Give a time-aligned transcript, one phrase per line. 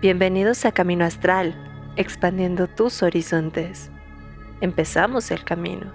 [0.00, 1.56] Bienvenidos a Camino Astral,
[1.96, 3.90] expandiendo tus horizontes.
[4.60, 5.92] Empezamos el camino.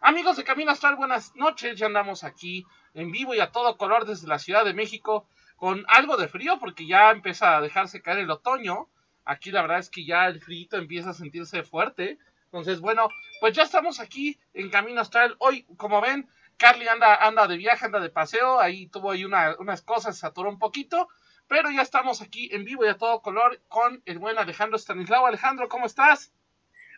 [0.00, 1.76] Amigos de Camino Astral, buenas noches.
[1.76, 2.64] Ya andamos aquí
[2.94, 5.26] en vivo y a todo color desde la Ciudad de México
[5.56, 8.86] con algo de frío porque ya empieza a dejarse caer el otoño.
[9.24, 12.18] Aquí la verdad es que ya el frío empieza a sentirse fuerte.
[12.44, 13.08] Entonces, bueno,
[13.40, 15.34] pues ya estamos aquí en Camino Astral.
[15.40, 19.82] Hoy, como ven, Carly anda, anda de viaje, anda de paseo, ahí tuvo ahí unas
[19.82, 21.08] cosas, se atoró un poquito,
[21.48, 25.26] pero ya estamos aquí en vivo y a todo color con el buen Alejandro Stanislao.
[25.26, 26.32] Alejandro, ¿cómo estás?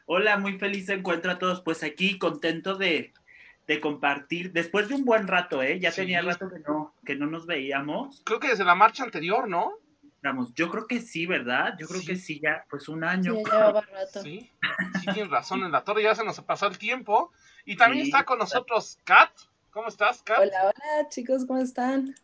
[0.06, 3.12] Hola, muy feliz de encuentro a todos, pues aquí contento de,
[3.82, 5.78] compartir, después de un buen rato, ¿eh?
[5.78, 8.22] Ya tenía rato que no, que no nos veíamos.
[8.24, 9.74] Creo que desde la marcha anterior, ¿no?
[10.22, 11.74] Vamos, yo creo que sí, ¿verdad?
[11.78, 13.34] Yo creo que sí, ya, pues un año.
[13.34, 14.22] Sí, llevaba rato.
[14.22, 14.50] Sí,
[15.00, 17.30] sí, tienes razón, en la torre ya se nos pasó el tiempo.
[17.64, 19.30] Y también está con nosotros Kat.
[19.70, 20.38] ¿Cómo estás, Kat?
[20.40, 22.14] Hola, hola, chicos, ¿cómo están?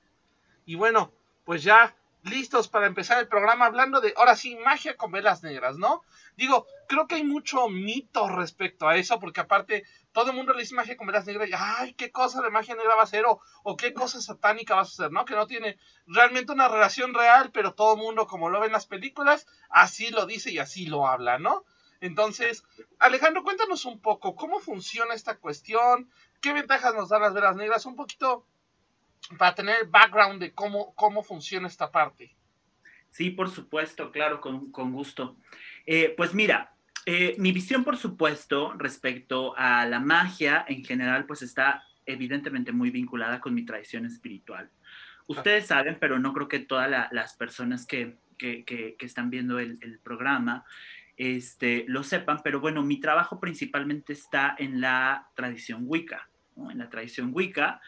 [0.64, 1.12] Y bueno,
[1.44, 5.76] pues ya listos para empezar el programa hablando de, ahora sí, magia con velas negras,
[5.76, 6.02] ¿no?
[6.36, 10.60] Digo, creo que hay mucho mito respecto a eso, porque aparte todo el mundo le
[10.60, 13.26] dice magia con velas negras y, ay, qué cosa de magia negra va a ser,
[13.26, 15.24] o, o qué cosa satánica vas a hacer, ¿no?
[15.24, 18.72] Que no tiene realmente una relación real, pero todo el mundo, como lo ve en
[18.72, 21.64] las películas, así lo dice y así lo habla, ¿no?
[22.04, 22.64] Entonces,
[22.98, 26.10] Alejandro, cuéntanos un poco cómo funciona esta cuestión,
[26.42, 28.46] qué ventajas nos dan las velas negras, un poquito
[29.38, 32.36] para tener el background de cómo, cómo funciona esta parte.
[33.10, 35.38] Sí, por supuesto, claro, con, con gusto.
[35.86, 36.74] Eh, pues mira,
[37.06, 42.90] eh, mi visión, por supuesto, respecto a la magia en general, pues está evidentemente muy
[42.90, 44.68] vinculada con mi tradición espiritual.
[45.26, 50.00] Ustedes saben, pero no creo que todas las personas que, que, que, están viendo el
[50.00, 50.66] programa
[51.16, 56.88] este, lo sepan, pero bueno, mi trabajo principalmente está en la tradición Wicca, en la
[56.90, 57.80] tradición Wicca.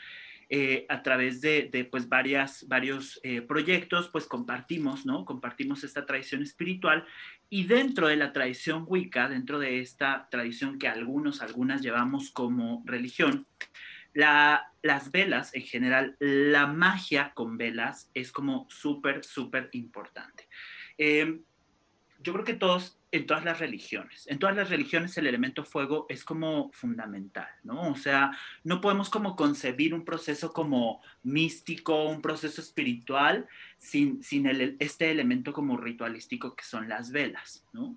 [0.48, 5.24] Eh, a través de, pues varias, varios eh, proyectos, pues compartimos, ¿no?
[5.24, 7.04] Compartimos esta tradición espiritual
[7.50, 12.84] y dentro de la tradición Wicca, dentro de esta tradición que algunos, algunas llevamos como
[12.87, 13.44] religión,
[14.14, 20.48] la, las velas en general, la magia con velas es como súper, súper importante.
[20.97, 21.43] Em,
[22.22, 26.06] yo creo que todos, en todas las religiones, en todas las religiones el elemento fuego
[26.09, 27.91] es como fundamental, ¿no?
[27.91, 33.47] O sea, no podemos como concebir un proceso como místico, un proceso espiritual,
[33.78, 37.97] sin, sin el, este elemento como ritualístico que son las velas, ¿no?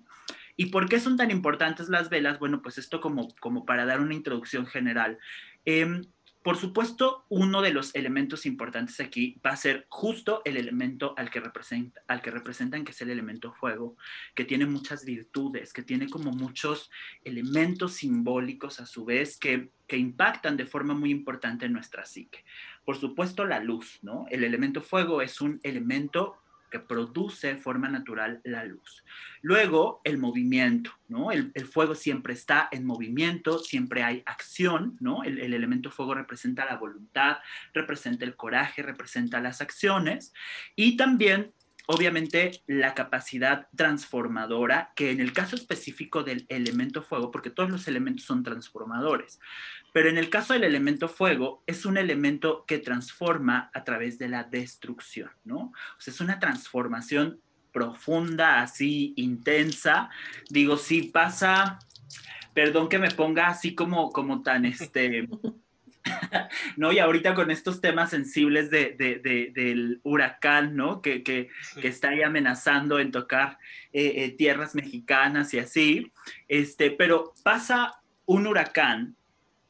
[0.56, 2.38] ¿Y por qué son tan importantes las velas?
[2.38, 5.18] Bueno, pues esto como, como para dar una introducción general.
[5.64, 6.02] Eh,
[6.42, 11.30] por supuesto, uno de los elementos importantes aquí va a ser justo el elemento al
[11.30, 13.96] que, representan, que es el elemento fuego,
[14.34, 16.90] que tiene muchas virtudes, que tiene como muchos
[17.24, 22.42] elementos simbólicos a su vez que, que impactan de forma muy importante en nuestra psique.
[22.86, 24.24] Por supuesto, la luz, ¿no?
[24.30, 26.38] El elemento fuego es un elemento
[26.70, 29.04] que produce de forma natural la luz.
[29.42, 31.32] Luego, el movimiento, ¿no?
[31.32, 35.24] El, fuego siempre está en movimiento, siempre hay acción, ¿no?
[35.24, 37.38] El, el, elemento fuego representa la voluntad,
[37.74, 40.32] representa el coraje, representa las acciones
[40.76, 41.52] y también
[41.90, 47.88] obviamente la capacidad transformadora, que en el caso específico del elemento fuego, porque todos los
[47.88, 49.40] elementos son transformadores,
[49.92, 54.28] pero en el caso del elemento fuego es un elemento que transforma a través de
[54.28, 55.72] la destrucción, ¿no?
[55.98, 57.40] O sea, es una transformación
[57.72, 60.10] profunda, así intensa.
[60.48, 61.80] Digo, si pasa,
[62.54, 65.26] perdón que me ponga así como, como tan este
[66.76, 66.92] ¿no?
[66.92, 68.94] Y ahorita con estos temas sensibles de,
[69.54, 71.02] del huracán, ¿no?
[71.02, 71.48] Que, que,
[71.82, 73.58] está ahí amenazando en tocar
[73.92, 76.12] eh, eh, tierras mexicanas y así,
[76.48, 77.94] este, pero pasa
[78.26, 79.16] un huracán,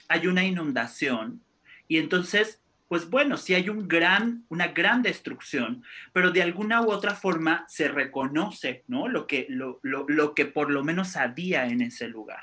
[0.09, 1.43] hay una inundación
[1.89, 5.83] y entonces, pues bueno, sí hay un gran, una gran destrucción,
[6.13, 9.09] pero de alguna u otra forma se reconoce, ¿no?
[9.09, 12.43] Lo que, lo, lo, lo que por lo menos había en ese lugar.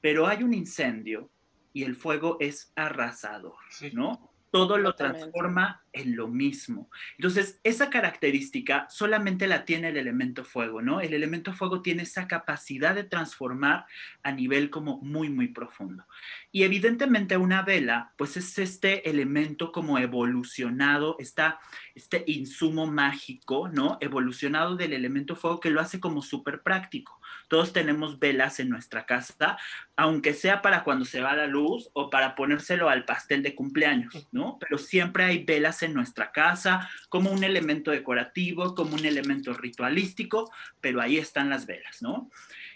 [0.00, 1.30] Pero hay un incendio
[1.76, 3.58] y el fuego es arrasador,
[3.92, 4.32] ¿no?
[4.50, 6.88] Todo lo transforma en lo mismo.
[7.18, 11.02] Entonces, esa característica solamente la tiene el elemento fuego, ¿no?
[11.02, 13.84] El elemento fuego tiene esa capacidad de transformar
[14.22, 16.06] a nivel como muy, muy profundo.
[16.50, 21.60] Y evidentemente una vela, pues es este elemento como evolucionado, está
[21.94, 23.98] este insumo mágico, ¿no?
[24.00, 27.20] Evolucionado del elemento fuego que lo hace como súper práctico.
[27.48, 29.56] Todos tenemos velas en nuestra casa,
[29.96, 34.28] aunque sea para cuando se va la luz o para ponérselo al pastel de cumpleaños,
[34.32, 34.58] ¿no?
[34.58, 40.50] Pero siempre hay velas en nuestra casa como un elemento decorativo, como un elemento ritualístico,
[40.80, 42.30] pero ahí están las velas, ¿no?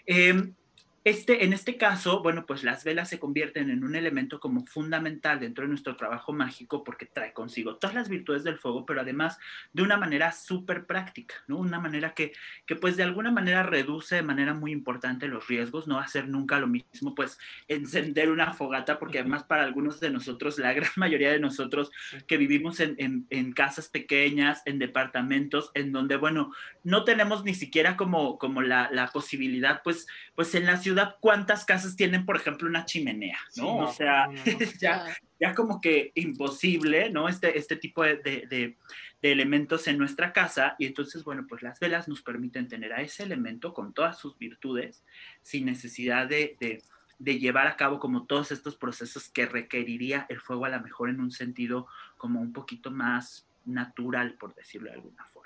[0.05, 0.53] Em,
[1.03, 5.39] Este, en este caso, bueno, pues las velas se convierten en un elemento como fundamental
[5.39, 9.39] dentro de nuestro trabajo mágico porque trae consigo todas las virtudes del fuego, pero además
[9.73, 11.57] de una manera súper práctica, ¿no?
[11.57, 12.33] Una manera que,
[12.67, 16.59] que pues de alguna manera reduce de manera muy importante los riesgos, no hacer nunca
[16.59, 21.31] lo mismo, pues encender una fogata, porque además para algunos de nosotros, la gran mayoría
[21.31, 21.91] de nosotros
[22.27, 27.55] que vivimos en, en, en casas pequeñas, en departamentos, en donde, bueno, no tenemos ni
[27.55, 30.05] siquiera como, como la, la posibilidad, pues,
[30.35, 33.37] pues en la ciudad ciudad, ¿cuántas casas tienen, por ejemplo, una chimenea?
[33.47, 33.53] ¿no?
[33.53, 34.41] Sí, no o sea, no, no,
[34.79, 35.05] ya,
[35.39, 37.27] ya, como que imposible, ¿no?
[37.27, 38.77] Este, este tipo de, de, de,
[39.21, 40.75] de, elementos en nuestra casa.
[40.79, 44.37] Y entonces, bueno, pues las velas nos permiten tener a ese elemento con todas sus
[44.37, 45.03] virtudes,
[45.41, 46.57] sin necesidad de,
[47.19, 51.09] de llevar a cabo como todos estos procesos que requeriría el fuego a lo mejor
[51.09, 55.40] en un sentido como un poquito más natural, por decirlo de alguna forma.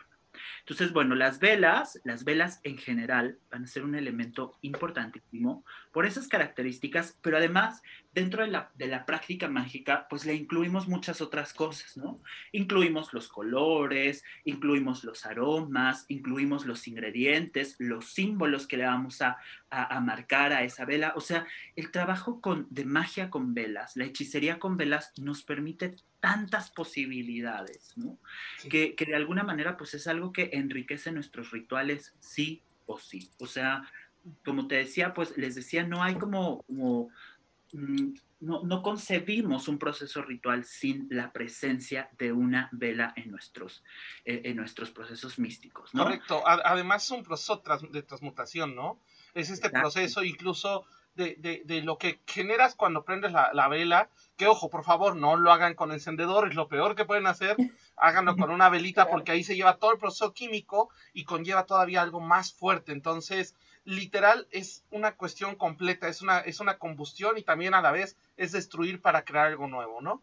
[0.60, 6.06] Entonces, bueno, las velas, las velas en general van a ser un elemento importantísimo por
[6.06, 7.82] esas características, pero además
[8.14, 12.22] dentro de la, de la práctica mágica, pues le incluimos muchas otras cosas, ¿no?
[12.54, 19.38] Incluimos los colores, incluimos los aromas, incluimos los ingredientes, los símbolos que le vamos a,
[19.76, 21.14] a, a marcar a esa vela.
[21.16, 21.46] O sea,
[21.76, 27.94] el trabajo con, de magia con velas, la hechicería con velas nos permite tantas posibilidades,
[27.98, 28.18] ¿no?
[28.58, 28.70] Sí.
[28.70, 33.30] Que, que, de alguna manera pues es algo que enriquece nuestros rituales sí o sí.
[33.40, 33.84] O sea,
[34.44, 37.10] como te decía, pues les decía, no hay como, como
[38.40, 43.84] no, no, concebimos un proceso ritual sin la presencia de una vela en nuestros,
[44.24, 45.94] eh, en nuestros procesos místicos.
[45.94, 46.04] ¿no?
[46.04, 46.44] Correcto.
[46.46, 47.62] Además es un proceso
[47.92, 49.00] de transmutación, ¿no?
[49.36, 49.82] Es este Exacto.
[49.82, 54.70] proceso incluso de, de, de, lo que generas cuando prendes la, la, vela, que ojo,
[54.70, 57.56] por favor, no lo hagan con encendedor, es lo peor que pueden hacer,
[57.96, 62.02] háganlo con una velita porque ahí se lleva todo el proceso químico y conlleva todavía
[62.02, 63.56] algo más fuerte, entonces
[63.86, 68.18] literal es una cuestión completa, es una, es una combustión y también a la vez
[68.36, 70.22] es destruir para crear algo nuevo, ¿no?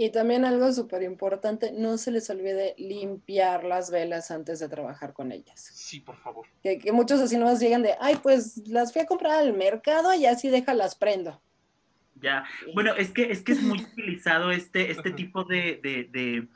[0.00, 5.12] Y también algo súper importante, no se les olvide limpiar las velas antes de trabajar
[5.12, 5.60] con ellas.
[5.74, 6.46] Sí, por favor.
[6.62, 10.14] Que, que muchos así nomás llegan de, ay, pues las fui a comprar al mercado
[10.14, 11.42] y así déjalas prendo.
[12.14, 16.48] Ya, bueno, es que es, que es muy utilizado este, este tipo de, de, de,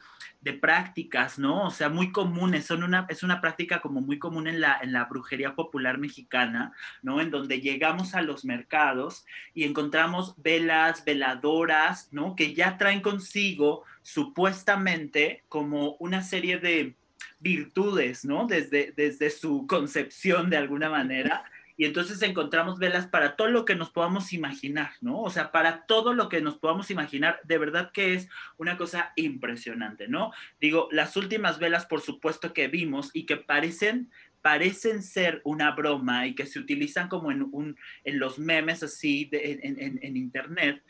[0.45, 1.67] de, prácticas, ¿no?
[1.67, 4.93] O sea, muy comunes, son una, es una práctica como muy común en la, en
[4.93, 7.21] la brujería popular mexicana, ¿no?
[7.21, 9.25] En donde llegamos a los mercados
[9.55, 12.37] y encontramos velas, veladoras, ¿no?
[12.37, 16.95] Que ya traen consigo supuestamente como una serie de
[17.41, 18.47] virtudes, ¿no?
[18.47, 21.45] Desde, desde su concepción de alguna manera
[21.77, 25.21] y entonces encontramos velas para todo lo que nos podamos imaginar, ¿no?
[25.21, 29.13] O sea, para todo lo que nos podamos imaginar, de verdad que es una cosa
[29.17, 30.33] impresionante, ¿no?
[30.61, 34.11] Digo, las últimas velas, por supuesto que vimos y que parecen
[34.41, 39.25] parecen ser una broma y que se utilizan como en, un, en los memes así
[39.25, 40.83] de, en, en, en internet,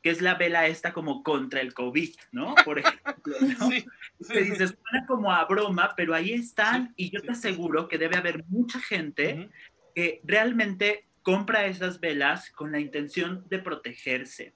[0.00, 2.54] que es la vela esta como contra el COVID, ¿no?
[2.64, 3.68] Por ejemplo, ¿no?
[3.70, 3.84] Sí,
[4.20, 7.88] sí, que dices, suena como a broma, pero ahí están sí, y yo te aseguro
[7.88, 9.50] que debe haber mucha gente uh -huh
[9.94, 14.54] que realmente compra esas velas con la intención de protegerse.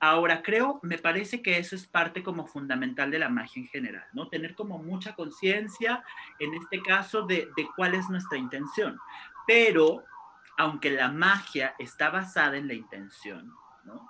[0.00, 4.04] Ahora, creo, me parece que eso es parte como fundamental de la magia en general,
[4.12, 4.28] ¿no?
[4.28, 6.04] Tener como mucha conciencia,
[6.38, 8.96] en este caso, de, de, cuál es nuestra intención.
[9.46, 10.04] Pero,
[10.56, 13.52] aunque la magia está basada en la intención,
[13.84, 14.08] ¿no?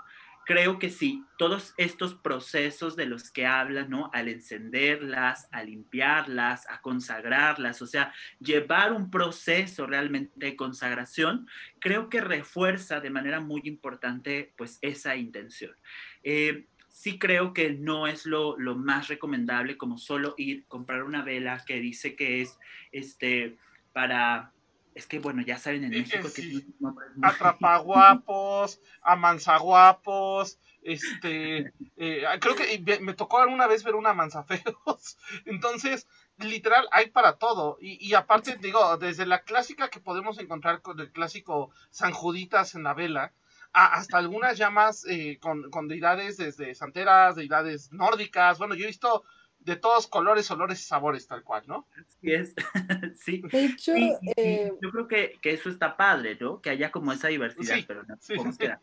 [0.49, 4.11] Creo que sí, todos estos procesos de los que hablan, ¿no?
[4.15, 11.47] Al encenderlas, a limpiarlas, a consagrarlas, o sea, llevar un proceso realmente de consagración,
[11.81, 15.77] creo que refuerza de manera muy importante, pues, esa intención.
[16.23, 21.63] Eh, sí creo que no es lo, más recomendable como solo ir, comprar una vela
[21.67, 22.59] que dice que es,
[22.91, 23.59] este,
[23.93, 24.55] para
[24.99, 26.43] es que bueno, ya saben en México sí.
[26.43, 26.93] que muy...
[27.23, 36.89] atrapaguapos, amanzaguapos, este, eh, creo que me tocó alguna vez ver una manzafeos, entonces literal
[36.91, 37.79] hay para todo.
[37.81, 42.75] Y, y, aparte digo desde la clásica que podemos encontrar con el clásico San Juditas
[42.75, 43.33] en la vela
[43.73, 48.89] a, hasta algunas llamas eh, con, con deidades desde santeras, deidades nórdicas, bueno yo he
[48.89, 49.23] visto
[49.69, 51.87] de todos colores, olores y sabores, tal cual, ¿no?
[51.93, 52.55] Así es,
[53.17, 53.43] sí.
[53.53, 54.73] De hecho, sí, eh...
[54.81, 56.61] yo creo que, que, eso está padre, ¿no?
[56.61, 58.61] Que haya como esa diversidad, sí, pero no sí, podemos sí.
[58.61, 58.81] quedar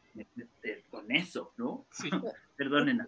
[0.90, 1.86] con eso, ¿no?
[1.92, 2.10] Sí.
[2.56, 3.08] Perdonen.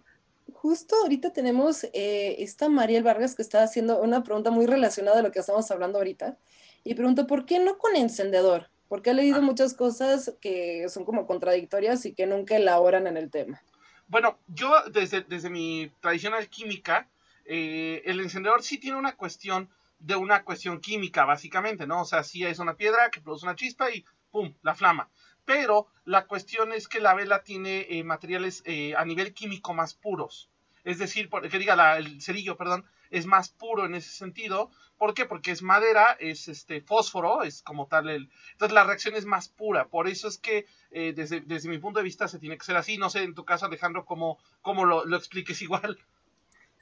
[0.52, 5.22] Justo ahorita tenemos eh, esta Mariel Vargas que está haciendo una pregunta muy relacionada a
[5.22, 6.36] lo que estamos hablando ahorita.
[6.84, 8.68] Y pregunto, ¿por qué no con encendedor?
[8.88, 9.42] Porque he leído ah.
[9.42, 13.62] muchas cosas que son como contradictorias y que nunca elaboran en el tema.
[14.08, 17.06] Bueno, yo desde, desde mi tradicional química,
[17.50, 22.02] eh, el encendedor sí tiene una cuestión de una cuestión química, básicamente, ¿no?
[22.02, 24.54] O sea, sí es una piedra que produce una chispa y ¡pum!
[24.60, 25.08] la flama.
[25.46, 29.94] pero la cuestión es que la vela tiene eh, materiales eh, a nivel químico más
[29.94, 30.50] puros.
[30.84, 34.70] Es decir, que diga el cerillo, perdón, es más puro en ese sentido.
[34.98, 35.24] ¿Por qué?
[35.24, 38.10] Porque es madera, es este fósforo, es como tal.
[38.10, 39.88] Entonces la reacción es más pura.
[39.88, 42.96] Por eso es que desde, desde, mi punto de vista se tiene que ser así.
[42.96, 45.98] No sé, en tu caso, Alejandro, cómo, cómo lo, lo expliques igual.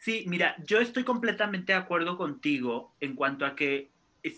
[0.07, 3.91] Sí, mira, yo estoy completamente de acuerdo contigo en cuanto a que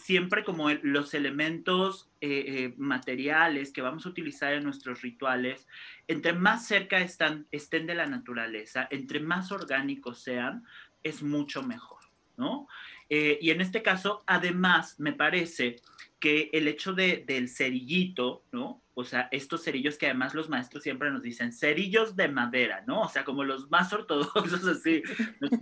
[0.02, 5.66] siempre como los elementos eh, eh, materiales que vamos a utilizar en nuestros rituales,
[6.06, 10.64] entre más cerca están, estén de la naturaleza, entre más orgánicos sean,
[11.02, 12.00] es mucho mejor,
[12.38, 12.66] ¿no?
[13.10, 15.82] Eh, y en este caso, además, me parece
[16.20, 18.82] que el hecho de, del cerillito, ¿no?
[18.94, 23.02] O sea, estos cerillos que además los maestros siempre nos dicen, cerillos de madera, ¿no?
[23.02, 25.02] O sea, como los más ortodoxos, así.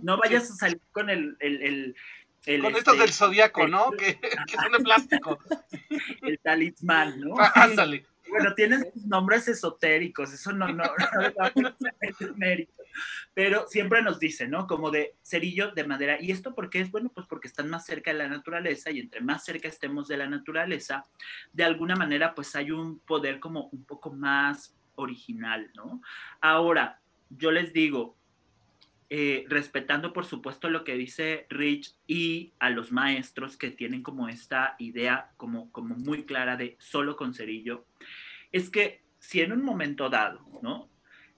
[0.01, 1.95] No, vayas a salir con el, el,
[2.61, 3.91] con estos este, del zodiaco, ¿no?
[3.91, 4.19] que,
[4.61, 5.39] son de plástico.
[6.21, 7.35] El talismán, ¿no?
[7.37, 8.05] Ah, ándale.
[8.29, 10.83] Bueno, tienen nombres esotéricos, eso no, no,
[11.55, 11.75] no,
[12.35, 12.73] mérito.
[13.33, 14.65] Pero siempre nos dicen, ¿no?
[14.67, 16.17] Como de cerillo de madera.
[16.19, 16.91] ¿Y esto por qué es?
[16.91, 20.17] Bueno, pues porque están más cerca de la naturaleza y entre más cerca estemos de
[20.17, 21.05] la naturaleza,
[21.53, 26.01] de alguna manera, pues hay un poder como un poco más original, ¿no?
[26.41, 28.16] Ahora, yo les digo,
[29.09, 34.27] eh, respetando por supuesto lo que dice Rich y a los maestros que tienen como
[34.27, 37.85] esta idea como, como muy clara de solo con cerillo,
[38.51, 40.89] es que si en un momento dado, ¿no?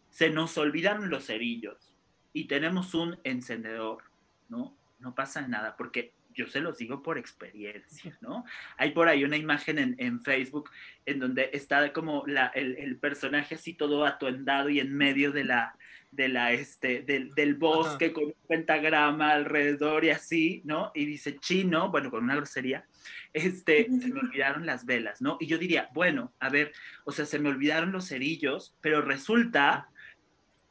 [0.09, 1.95] Se nos olvidan los cerillos
[2.33, 4.03] y tenemos un encendedor,
[4.47, 4.75] ¿no?
[4.97, 8.45] No pasa nada porque yo se los digo por experiencia, ¿no?
[8.77, 10.71] Hay por ahí una imagen en, Facebook
[11.05, 15.75] en donde está como el, el, personaje así todo atuendado y en medio de la,
[16.11, 20.91] de la, este, del, del bosque con un pentagrama alrededor y así, ¿no?
[20.95, 22.85] Y dice chino, bueno, con una grosería,
[23.33, 25.37] este, se me olvidaron las velas, ¿no?
[25.39, 26.73] Y yo diría, bueno, a ver,
[27.05, 29.89] o sea, se me olvidaron los cerillos, pero resulta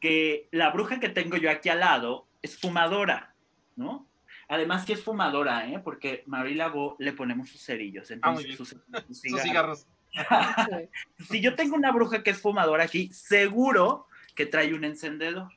[0.01, 3.35] que la bruja que tengo yo aquí al lado es fumadora,
[3.77, 4.09] ¿no?
[4.49, 5.79] Además que es fumadora, ¿eh?
[5.79, 8.75] Porque Marie Lago le ponemos sus cerillos, entonces sus,
[9.43, 9.87] cigarros.
[11.31, 14.07] si yo tengo una bruja que es fumadora aquí, seguro
[14.39, 15.51] que trae un encendedor.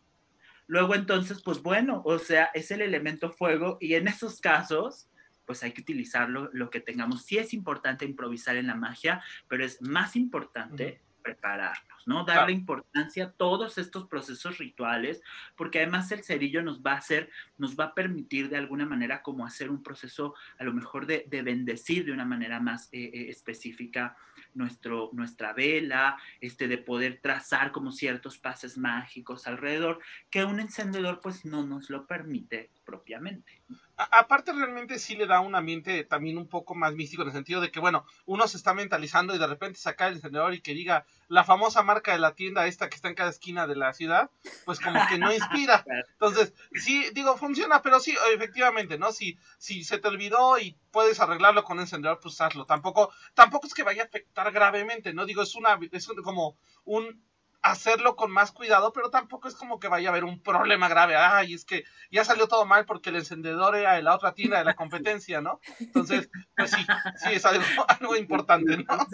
[0.66, 5.08] Luego entonces, pues bueno, o sea, es el elemento fuego y en esos casos,
[5.46, 7.24] pues hay que utilizarlo lo que tengamos.
[7.24, 12.26] Sí es importante improvisar en la magia, pero es más importante prepararnos, ¿no?
[12.26, 15.22] Darle importancia a todos estos procesos rituales,
[15.56, 19.22] porque además el cerillo nos va a hacer, nos va a permitir de alguna manera
[19.22, 23.30] como hacer un proceso a lo mejor de, bendecir de una manera más eh, eh,
[23.30, 24.18] específica
[24.54, 31.20] nuestro, nuestra vela, este, de poder trazar como ciertos pases mágicos alrededor, que un encendedor
[31.22, 33.64] pues no nos lo permite propiamente
[34.12, 37.62] aparte realmente sí le da un ambiente también un poco más místico en el sentido
[37.62, 40.74] de que, bueno, uno se está mentalizando y de repente saca el encendedor y que
[40.74, 43.94] diga la famosa marca de la tienda esta que está en cada esquina de la
[43.94, 44.30] ciudad,
[44.66, 45.86] pues como que no inspira.
[46.14, 49.12] Entonces, sí, digo, funciona, pero sí, efectivamente, ¿no?
[49.12, 52.66] Si, si se te olvidó y puedes arreglarlo con un encendedor, pues hazlo.
[52.66, 55.26] Tampoco, tampoco es que vaya a afectar gravemente, ¿no?
[55.26, 57.24] Digo, es una, es como un
[57.62, 61.16] hacerlo con más cuidado, pero tampoco es como que vaya a haber un problema grave.
[61.16, 64.60] Ay, es que ya salió todo mal porque el encendedor era de la otra tienda
[64.60, 65.60] de la competencia, ¿no?
[65.80, 66.86] Entonces, pues sí,
[67.18, 67.64] sí es algo,
[68.18, 68.86] importante, ¿no?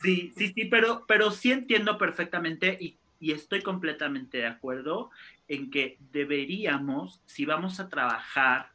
[0.00, 5.10] Sí, sí, sí, pero, pero sí entiendo perfectamente y, y estoy completamente de acuerdo
[5.48, 8.70] en que deberíamos, si vamos a trabajar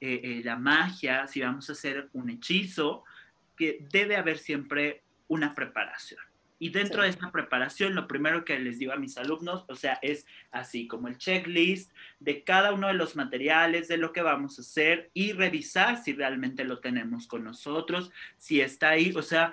[0.00, 3.02] eh, eh, la magia, si vamos a hacer un hechizo,
[3.56, 6.20] que debe haber siempre una preparación.
[6.58, 9.98] Y dentro de esa preparación, lo primero que les digo a mis alumnos, o sea,
[10.02, 14.58] es así como el checklist de cada uno de los materiales, de lo que vamos
[14.58, 19.12] a hacer y revisar si realmente lo tenemos con nosotros, si está ahí.
[19.14, 19.52] O sea,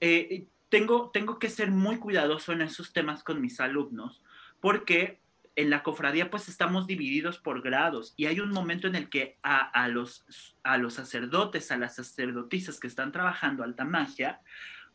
[0.00, 4.22] eh, tengo, tengo que ser muy cuidadoso en esos temas con mis alumnos
[4.60, 5.20] porque
[5.56, 9.38] en la cofradía pues estamos divididos por grados y hay un momento en el que
[9.42, 10.24] a, a, los,
[10.62, 14.40] a los sacerdotes, a las sacerdotisas que están trabajando alta magia,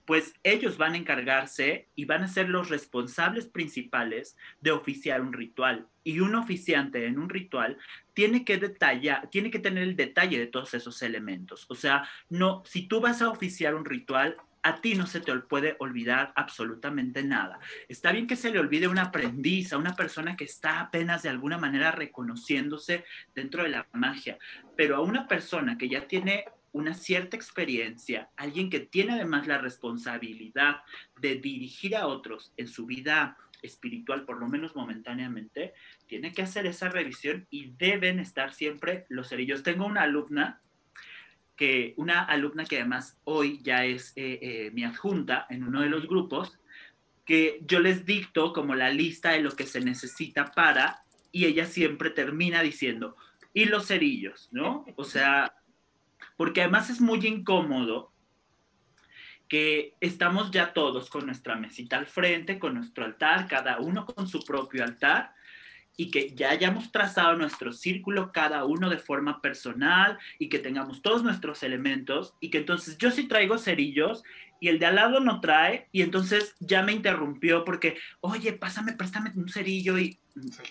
[0.06, 5.34] pues ellos van a encargarse y van a ser los responsables principales de oficiar un
[5.34, 5.88] ritual.
[6.04, 7.78] Y un oficiante en un ritual
[8.14, 11.66] tiene que detallar, tiene que tener el detalle de todos esos elementos.
[11.70, 15.34] O sea, no, si tú vas a oficiar un ritual, a ti no se te
[15.40, 17.60] puede olvidar absolutamente nada.
[17.90, 21.24] Está bien que se le olvide a un aprendiz, a una persona que está apenas
[21.24, 23.06] de alguna manera reconociéndose
[23.36, 24.38] dentro de la magia,
[24.78, 29.60] pero a una persona que ya tiene una cierta experiencia, alguien que tiene además la
[29.60, 30.82] responsabilidad
[31.22, 35.74] de dirigir a otros en su vida espiritual, por lo menos momentáneamente,
[36.08, 39.64] tiene que hacer esa revisión y deben estar siempre los cerillos.
[39.64, 40.60] Tengo una alumna
[41.56, 45.90] que una alumna que además hoy ya es eh, eh, mi adjunta en uno de
[45.90, 46.58] los grupos,
[47.26, 51.66] que yo les dicto como la lista de lo que se necesita para, y ella
[51.66, 53.16] siempre termina diciendo,
[53.54, 54.84] y los cerillos, ¿no?
[54.96, 55.54] O sea,
[56.36, 58.12] porque además es muy incómodo
[59.48, 64.28] que estamos ya todos con nuestra mesita al frente, con nuestro altar, cada uno con
[64.28, 65.34] su propio altar,
[65.96, 71.02] y que ya hayamos trazado nuestro círculo cada uno de forma personal y que tengamos
[71.02, 74.24] todos nuestros elementos y que entonces yo sí traigo cerillos
[74.64, 78.94] y el de al lado no trae y entonces ya me interrumpió porque, oye, pásame,
[78.94, 80.18] préstame un cerillo y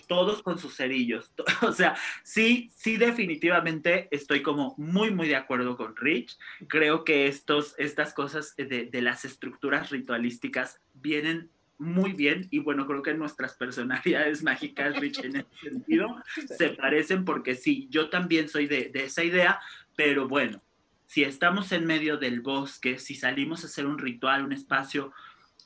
[0.07, 1.31] todos con sus cerillos.
[1.61, 6.39] O sea, sí, sí, definitivamente estoy como muy, muy de acuerdo con Rich.
[6.67, 11.51] Creo que estos, estas cosas de, de las estructuras ritualísticas vienen
[11.83, 16.15] muy bien y bueno, creo que nuestras personalidades mágicas, Rich, en ese sentido,
[16.57, 19.59] se parecen porque sí, yo también soy de, esa idea,
[19.95, 20.61] pero bueno,
[21.05, 25.11] si estamos en medio del bosque, si salimos a hacer un ritual, un espacio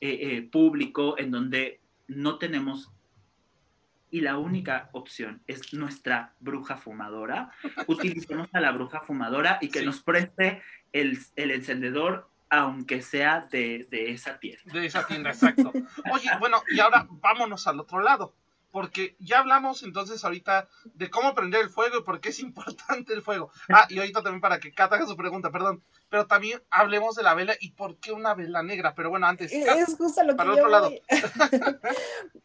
[0.00, 2.90] eh, eh, público en donde no tenemos
[4.10, 7.50] y la única opción es nuestra bruja fumadora,
[7.86, 13.86] utilicemos a la bruja fumadora y que nos preste el, el encendedor aunque sea de,
[13.90, 14.72] esa tienda.
[14.72, 15.72] De esa tienda, exacto.
[16.12, 18.34] Oye, bueno, y ahora vámonos al otro lado,
[18.70, 23.12] porque ya hablamos entonces ahorita de cómo prender el fuego y por qué es importante
[23.12, 23.50] el fuego.
[23.68, 27.22] Ah, y ahorita también para que Cata haga su pregunta, perdón, pero también hablemos de
[27.22, 29.52] la vela y por qué una vela negra, pero bueno, antes...
[29.52, 30.90] es justo lo que para el otro lado.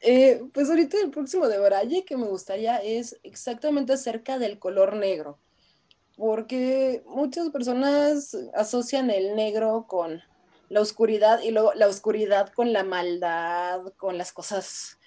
[0.06, 4.98] Eh, pues ahorita el próximo de Braille que me gustaría es exactamente acerca del color
[4.98, 5.40] negro
[6.16, 10.22] porque muchas personas asocian el negro con
[10.70, 15.00] la oscuridad y luego la oscuridad con la maldad, con las cosas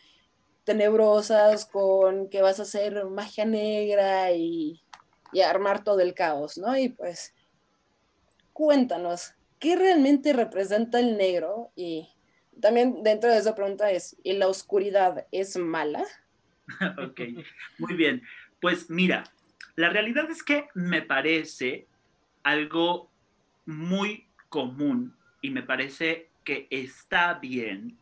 [0.65, 4.83] tenebrosas, con que vas a hacer magia negra y,
[5.45, 6.77] armar todo el caos, ¿no?
[6.79, 7.35] Y pues,
[8.55, 11.73] cuéntanos, ¿qué realmente representa el negro?
[11.77, 12.09] Y
[12.61, 16.05] también dentro de esa pregunta es, ¿y la oscuridad es mala?
[17.07, 17.21] ok,
[17.79, 18.23] muy bien.
[18.63, 19.25] Pues mira,
[19.77, 21.87] la realidad es que me parece
[22.43, 23.11] algo
[23.67, 27.97] muy común y me parece que está bien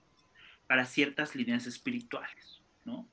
[0.66, 3.08] para ciertas líneas espirituales, ¿no?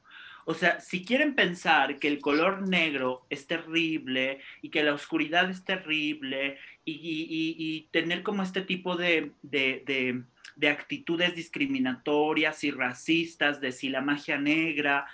[0.46, 5.50] O sea, si quieren pensar que el color negro es terrible y que la oscuridad
[5.50, 13.90] es terrible y, tener como este tipo de, de actitudes discriminatorias y racistas de si
[13.90, 15.08] la magia negra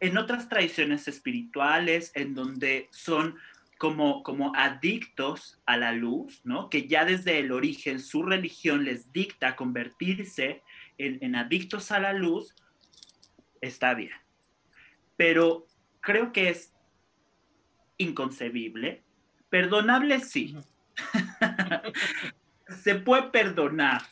[0.00, 3.36] en otras tradiciones espirituales, en donde son
[3.78, 6.70] como, como adictos a la luz, ¿no?
[6.70, 10.62] Que ya desde el origen su religión les dicta convertirse
[10.98, 12.54] en, en adictos a la luz,
[13.60, 14.12] está bien.
[15.16, 15.66] Pero
[16.00, 16.72] creo que es
[17.98, 19.02] inconcebible.
[19.50, 20.56] Perdonable sí.
[22.82, 24.02] Se puede perdonar,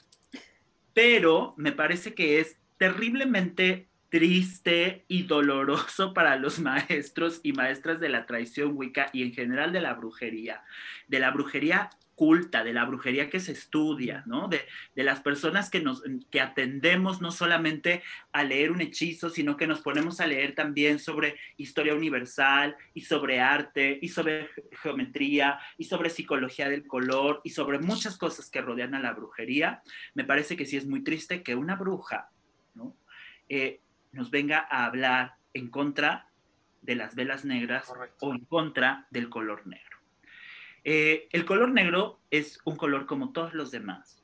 [0.92, 8.08] pero me parece que es terriblemente triste y doloroso para los maestros y maestras de
[8.08, 10.62] la tradición wicca y en general de la brujería,
[11.08, 14.46] de la brujería culta, de la brujería que se estudia, ¿no?
[14.46, 14.62] De,
[14.94, 19.80] las personas que nos que atendemos no solamente a leer un hechizo, sino que nos
[19.80, 24.48] ponemos a leer también sobre historia universal y sobre arte y sobre
[24.80, 29.82] geometría y sobre psicología del color y sobre muchas cosas que rodean a la brujería.
[30.14, 32.30] Me parece que sí es muy triste que una bruja,
[32.74, 32.96] ¿no?
[33.48, 33.80] Eh,
[34.14, 36.28] nos venga a hablar en contra
[36.82, 39.98] de las velas negras o en contra del color negro.
[40.84, 44.22] Eh, el color negro es un color como todos los demás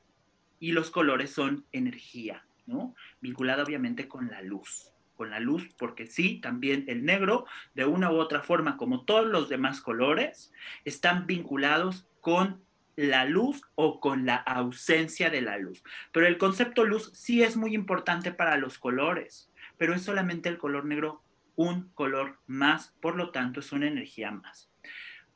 [0.59, 2.95] y los colores son energía, ¿no?
[3.19, 8.11] Vinculada obviamente con la luz, con la luz, porque sí, también el negro, de una
[8.11, 10.53] u otra forma, como todos los demás colores,
[10.85, 12.63] están vinculados con
[12.95, 15.83] la luz o con la ausencia de la luz.
[16.11, 19.50] Pero el concepto luz sí es muy importante para los colores
[19.81, 21.23] pero es solamente el color negro
[21.55, 24.69] un color más, por lo tanto es una energía más.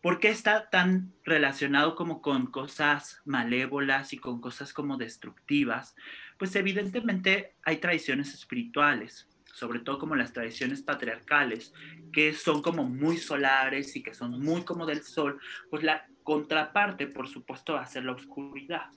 [0.02, 5.96] ¿Por qué está tan relacionado como con cosas malévolas y con cosas como destructivas?
[6.38, 11.74] Pues evidentemente hay tradiciones espirituales, sobre todo como las tradiciones patriarcales,
[12.14, 15.40] que son como muy solares y que son muy como del sol,
[15.72, 18.92] pues la contraparte, por supuesto, va a ser la oscuridad.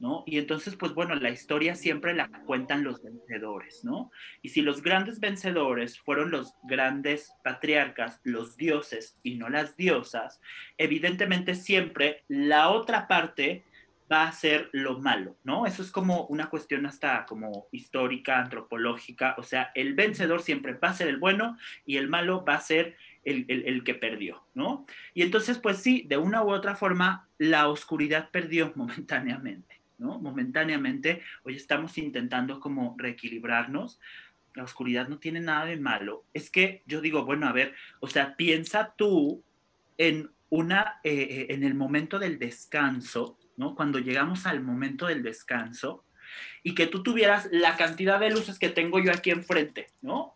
[0.00, 0.24] ¿No?
[0.26, 4.10] Y entonces, pues bueno, la historia siempre la cuentan los vencedores, ¿no?
[4.42, 10.40] Y si los grandes vencedores fueron los grandes patriarcas, los dioses y no las diosas,
[10.78, 13.64] evidentemente siempre la otra parte
[14.10, 15.66] va a ser lo malo, ¿no?
[15.66, 20.88] Eso es como una cuestión hasta como histórica, antropológica, o sea, el vencedor siempre va
[20.88, 24.86] a ser el bueno y el malo va a ser el, el, que perdió, ¿no?
[25.14, 30.18] Y entonces, pues sí, de una u otra forma, la oscuridad perdió momentáneamente, ¿no?
[30.18, 34.00] Momentáneamente, hoy estamos intentando como reequilibrarnos.
[34.54, 36.24] La oscuridad no tiene nada de malo.
[36.34, 39.44] Es que yo digo, bueno, a ver, o sea, piensa tú
[39.98, 43.74] en una, eh, eh, en el momento del descanso, ¿no?
[43.76, 46.04] Cuando llegamos al momento del descanso
[46.62, 50.34] y que tú tuvieras la cantidad de luces que tengo yo aquí enfrente, ¿no?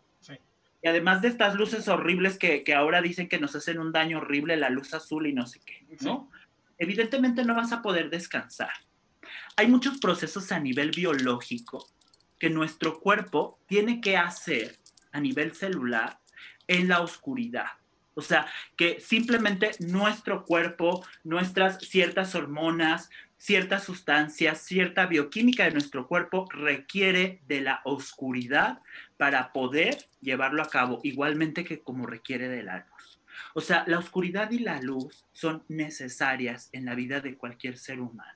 [0.81, 4.55] Y además de estas luces horribles que, ahora dicen que nos hacen un daño horrible,
[4.55, 6.29] la luz azul y no sé qué, ¿no?
[6.77, 8.69] Evidentemente no vas a poder descansar.
[9.55, 11.89] Hay muchos procesos a nivel biológico
[12.39, 14.77] que nuestro cuerpo tiene que hacer
[15.11, 16.19] a nivel celular
[16.67, 17.67] en la oscuridad.
[18.15, 26.07] O sea, que simplemente nuestro cuerpo, nuestras ciertas hormonas, ciertas sustancias, cierta bioquímica de nuestro
[26.07, 28.81] cuerpo requiere de la oscuridad
[29.17, 33.19] para poder llevarlo a cabo, igualmente que como requiere de la luz.
[33.53, 37.99] O sea, la oscuridad y la luz son necesarias en la vida de cualquier ser
[37.99, 38.34] humano.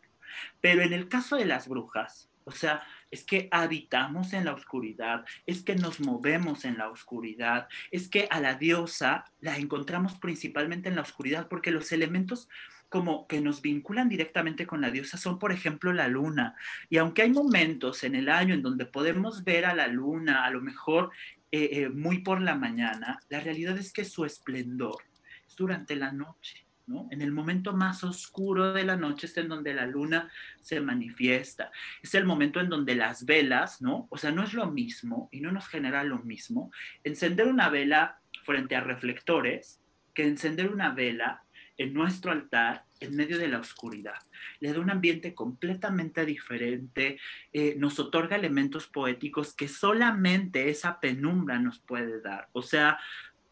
[0.62, 5.26] Pero en el caso de las brujas, o sea, es que habitamos en la oscuridad,
[5.46, 10.90] es que nos movemos en la oscuridad, es que a la diosa la encontramos principalmente
[10.90, 12.50] en la oscuridad porque los elementos
[12.90, 16.56] como que nos vinculan directamente con la diosa son, por ejemplo, la luna.
[16.90, 20.50] Y aunque hay momentos en el año en donde podemos ver a la luna, a
[20.50, 21.12] lo mejor
[21.52, 25.04] eh, eh, muy por la mañana, la realidad es que su esplendor
[25.48, 26.66] es durante la noche.
[27.12, 30.30] En el momento más oscuro de la noche es en donde la luna
[30.62, 31.72] se manifiesta.
[32.02, 34.08] Es el momento en donde las velas, ¿no?
[34.10, 36.72] O sea, no es lo mismo y no nos genera lo mismo
[37.04, 39.80] encender una vela frente a reflectores
[40.14, 41.44] que encender una vela
[41.78, 44.18] en nuestro altar en medio de la oscuridad.
[44.60, 47.20] Le da un ambiente completamente diferente,
[47.54, 52.50] eh, nos otorga elementos poéticos que solamente esa penumbra nos puede dar.
[52.52, 53.00] O sea,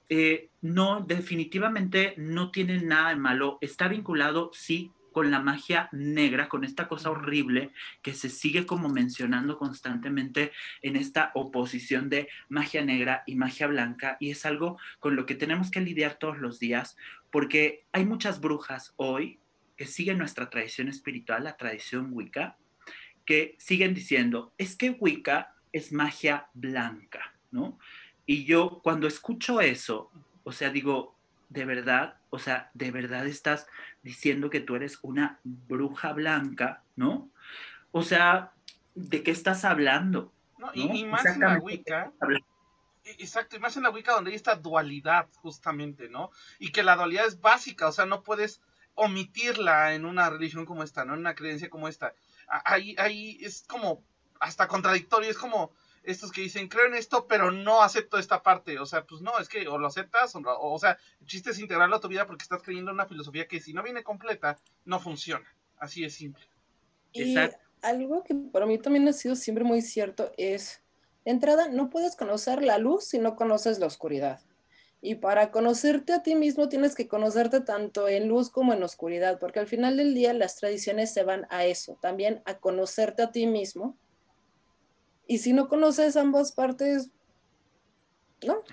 [0.09, 3.57] eh, no, definitivamente no tiene nada de malo.
[3.61, 7.71] Está vinculado, sí, con la magia negra, con esta cosa horrible
[8.03, 10.51] que se sigue como mencionando constantemente
[10.83, 15.33] en esta oposición de magia negra y magia blanca, y es algo con lo que
[15.33, 16.95] tenemos que lidiar todos los días,
[17.31, 19.39] porque hay muchas brujas hoy
[19.75, 22.57] que siguen nuestra tradición espiritual, la tradición Wicca,
[23.25, 27.79] que siguen diciendo, es que Wicca es magia blanca, ¿no?
[28.27, 30.11] Y yo cuando escucho eso,
[30.43, 31.15] o sea, digo,
[31.49, 33.67] de verdad, o sea, de verdad estás
[34.03, 37.29] diciendo que tú eres una bruja blanca, ¿no?
[37.91, 38.51] O sea,
[38.93, 40.33] ¿de qué estás hablando?
[40.73, 42.11] y, más en la Wicca.
[43.05, 46.31] E, exacto, y más en la Wicca donde hay esta dualidad, justamente, ¿no?
[46.59, 48.61] Y que la dualidad es básica, o sea, no puedes
[48.93, 51.13] omitirla en una religión como esta, ¿no?
[51.13, 52.13] En una creencia como esta.
[52.47, 54.03] Ahí, ahí es como
[54.39, 55.71] hasta contradictorio, es como,
[56.07, 58.79] estos que dicen, creo en esto, pero no acepto esta parte.
[58.79, 61.59] O sea, pues no, es que o lo aceptas, o, o, sea, el chiste es
[61.59, 64.57] integrarlo a tu vida porque estás creyendo en una filosofía que si no viene completa,
[64.85, 65.45] no funciona.
[65.77, 66.45] Así es simple.
[67.11, 67.35] Y
[67.81, 70.81] algo que para mí también ha sido siempre muy cierto es,
[71.25, 74.39] de entrada, no puedes conocer la luz si no conoces la oscuridad.
[75.01, 79.39] Y para conocerte a ti mismo tienes que conocerte tanto en luz como en oscuridad,
[79.39, 83.31] porque al final del día las tradiciones se van a eso, también a conocerte a
[83.31, 83.97] ti mismo
[85.27, 87.11] y si no conoces ambas partes,
[88.45, 88.63] ¿no?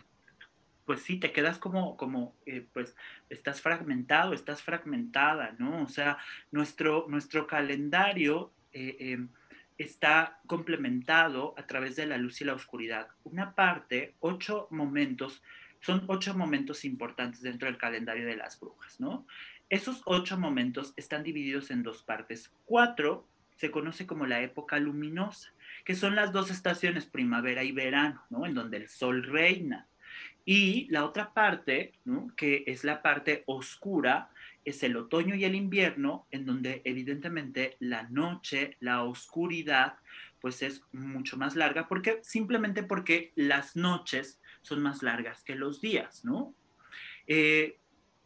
[0.87, 2.95] Pues sí, te quedas como, como eh, pues,
[3.31, 5.83] estás fragmentado, estás fragmentada, ¿no?
[5.83, 6.19] O sea,
[6.53, 9.29] nuestro, nuestro calendario eh, em,
[9.79, 13.09] está complementado a través de la luz y la oscuridad.
[13.25, 15.43] Una parte, ocho momentos,
[15.81, 19.27] son ocho momentos importantes dentro del calendario de las brujas, ¿no?
[19.71, 22.53] Esos ocho momentos están divididos en dos partes.
[22.67, 25.54] Cuatro se conoce como la época luminosa
[25.85, 28.47] que son las dos estaciones, primavera y verano, ¿no?
[28.47, 29.87] En donde el sol reina.
[30.47, 32.31] Y la otra parte, ¿no?
[32.37, 34.31] que es la parte oscura,
[34.65, 39.95] es el otoño y el invierno, en donde evidentemente la noche, la oscuridad,
[40.41, 45.81] pues es mucho más larga, porque simplemente porque las noches son más largas que los
[45.81, 46.55] días, ¿no?
[47.27, 47.79] Eh,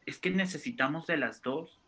[0.07, 1.81] es que necesitamos de las dos,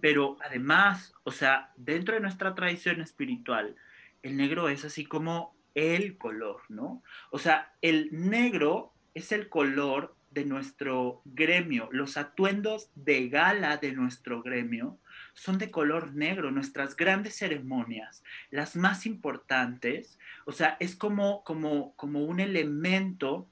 [0.00, 3.76] pero además, o sea, dentro de nuestra tradición espiritual,
[4.22, 7.02] el negro es así como el color, ¿no?
[7.30, 11.88] O sea, el negro es el color de nuestro gremio.
[11.92, 14.98] Los atuendos de gala de nuestro gremio
[15.34, 16.50] son de color negro.
[16.50, 23.48] Nuestras grandes ceremonias, las más importantes, o sea, es como, como, como un elemento,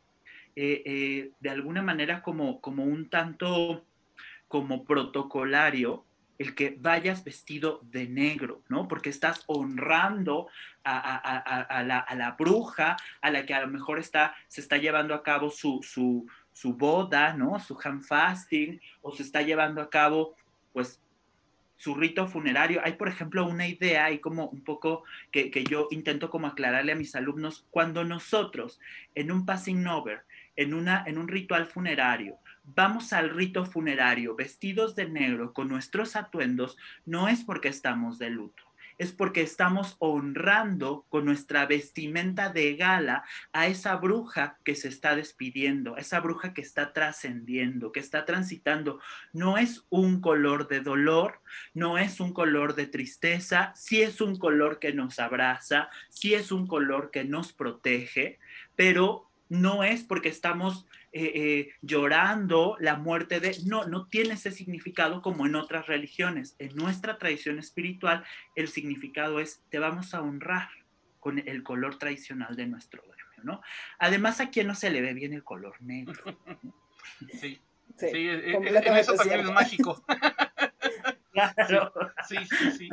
[0.54, 3.84] eh, eh, de alguna manera como, como un tanto
[4.48, 6.04] como protocolario
[6.38, 8.88] el que vayas vestido de negro, ¿no?
[8.88, 10.48] Porque estás honrando
[10.84, 15.50] a, la, bruja, a la que a lo mejor está, se está llevando a cabo
[15.50, 15.80] su,
[16.56, 17.58] su boda, ¿no?
[17.60, 20.34] Su hand fasting, o se está llevando a cabo,
[20.72, 21.02] pues,
[21.76, 22.80] su rito funerario.
[22.82, 26.92] Hay, por ejemplo, una idea y como un poco que, que, yo intento como aclararle
[26.92, 28.80] a mis alumnos, cuando nosotros
[29.14, 30.22] en un passing over,
[30.56, 36.16] en, una, en un ritual funerario, vamos al rito funerario vestidos de negro con nuestros
[36.16, 38.66] atuendos, no es porque estamos de luto
[38.98, 45.14] es porque estamos honrando con nuestra vestimenta de gala a esa bruja que se está
[45.16, 49.00] despidiendo, a esa bruja que está trascendiendo, que está transitando.
[49.32, 51.40] No es un color de dolor,
[51.74, 56.50] no es un color de tristeza, sí es un color que nos abraza, sí es
[56.50, 58.38] un color que nos protege,
[58.76, 60.86] pero no es porque estamos
[61.18, 63.56] eh, eh, llorando la muerte de...
[63.64, 66.54] No, no tiene ese significado como en otras religiones.
[66.58, 68.22] En nuestra tradición espiritual,
[68.54, 70.68] el significado es, te vamos a honrar
[71.18, 73.62] con el color tradicional de nuestro gremio, ¿no?
[73.98, 76.22] Además, a quien no se le ve bien el color negro.
[77.30, 77.58] Sí,
[77.96, 80.04] sí, sí eso también es mágico.
[81.32, 81.92] Claro.
[82.28, 82.88] Sí, sí, sí,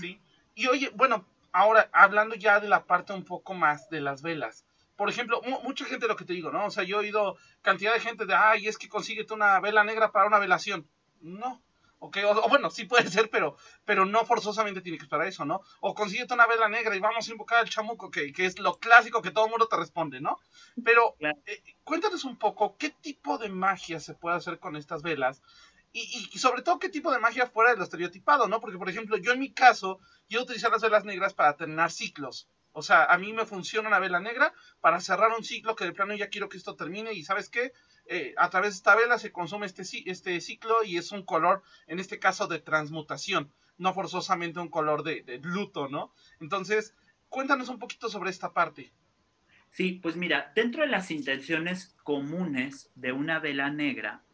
[0.00, 0.20] sí.
[0.54, 4.66] Y oye, bueno, ahora hablando ya de la parte un poco más de las velas
[4.96, 6.66] por ejemplo, mucha gente lo que te digo, ¿no?
[6.66, 9.84] O sea, yo he oído cantidad de gente de, ay, es que consíguete una vela
[9.84, 10.88] negra para una velación.
[11.20, 11.62] No.
[11.98, 15.62] Ok, o, bueno, sí puede ser, pero, pero no forzosamente tiene que para eso, ¿no?
[15.80, 18.78] O consíguete una vela negra y vamos a invocar al chamuco, que, que es lo
[18.78, 20.38] clásico que todo el mundo te responde, ¿no?
[20.84, 25.42] Pero eh, cuéntanos un poco qué tipo de magia se puede hacer con estas velas
[25.94, 28.60] y, y, sobre todo qué tipo de magia fuera de lo estereotipado, ¿no?
[28.60, 32.48] Porque, por ejemplo, yo en mi caso, quiero utilizar las velas negras para terminar ciclos.
[32.76, 35.92] O sea, a mí me funciona una vela negra para cerrar un ciclo que de
[35.92, 37.72] plano ya quiero que esto termine y sabes qué,
[38.06, 41.62] eh, a través de esta vela se consume este, este ciclo y es un color,
[41.86, 46.12] en este caso, de transmutación, no forzosamente un color de, de luto, ¿no?
[46.40, 46.96] Entonces,
[47.28, 48.92] cuéntanos un poquito sobre esta parte.
[49.70, 54.24] Sí, pues mira, dentro de las intenciones comunes de una vela negra,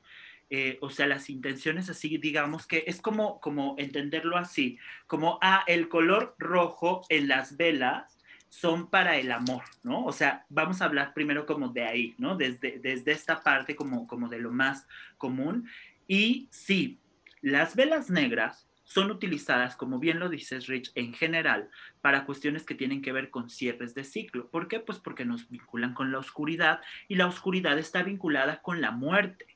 [0.52, 5.62] eh, o sea, las intenciones así, digamos que es como, como entenderlo así, como, ah,
[5.68, 8.19] el color rojo en las velas
[8.50, 10.04] son para el amor, ¿no?
[10.04, 12.36] O sea, vamos a hablar primero como de ahí, ¿no?
[12.36, 14.86] Desde, desde esta parte como, como de lo más
[15.16, 15.68] común.
[16.06, 16.98] Y sí,
[17.40, 22.74] las velas negras son utilizadas, como bien lo dices, Rich, en general, para cuestiones que
[22.74, 24.50] tienen que ver con cierres de ciclo.
[24.50, 24.80] ¿Por qué?
[24.80, 29.46] Pues porque nos vinculan con la oscuridad y la oscuridad está vinculada con la muerte.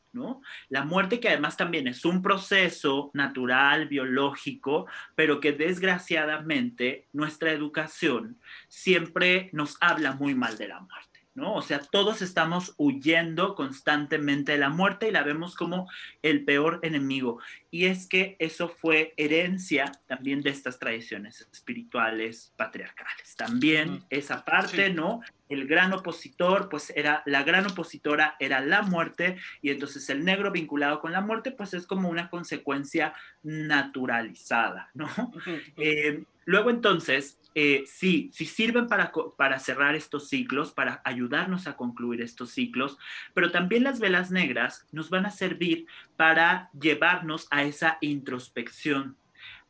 [0.69, 8.39] La muerte que además también es un proceso natural, biológico, pero que desgraciadamente nuestra educación
[8.69, 11.14] siempre nos habla muy mal de la muerte.
[11.35, 11.55] ¿No?
[11.55, 15.89] O sea, todos estamos huyendo constantemente de la muerte y la vemos como
[16.23, 17.41] el peor enemigo.
[17.71, 23.35] Y es que eso fue herencia también de estas tradiciones espirituales patriarcales.
[23.37, 25.23] También esa parte, ¿no?
[25.49, 30.53] El gran opositor, pues era, la gran opositora era la muerte y entonces el negro
[30.53, 35.09] vinculado con la muerte, pues es como una consecuencia naturalizada, ¿no?
[35.77, 41.77] Eh, luego entonces, eh, sí, sí sirven para, para cerrar estos ciclos, para ayudarnos a
[41.77, 42.99] concluir estos ciclos,
[43.33, 45.87] pero también las velas negras nos van a servir
[46.17, 49.17] para llevarnos a esa introspección,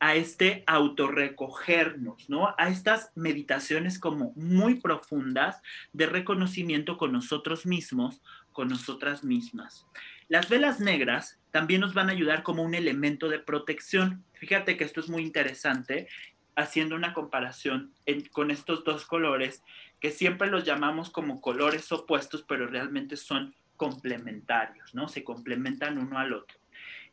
[0.01, 2.55] a este autorrecogernos, ¿no?
[2.57, 5.61] A estas meditaciones como muy profundas
[5.93, 9.85] de reconocimiento con nosotros mismos, con nosotras mismas.
[10.29, 14.25] Las velas negras también nos van a ayudar como un elemento de protección.
[14.33, 16.09] Fíjate que esto es muy interesante
[16.57, 17.93] haciendo una comparación
[18.33, 19.63] con estos dos colores,
[20.01, 25.09] que siempre los llamamos como colores opuestos, pero realmente son complementarios, ¿no?
[25.09, 26.59] Se complementan uno al otro.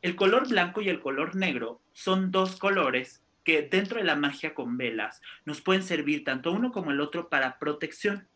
[0.02, 4.54] El color blanco y el color negro son dos colores que dentro de la magia
[4.54, 8.28] con velas nos pueden servir tanto uno como el otro para protección.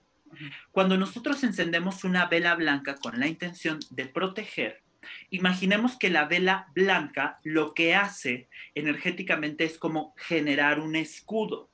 [0.71, 4.81] Cuando nosotros encendemos una vela blanca con la intención de proteger,
[5.29, 11.69] Imaginemos que la vela blanca lo que hace energéticamente es como generar un escudo,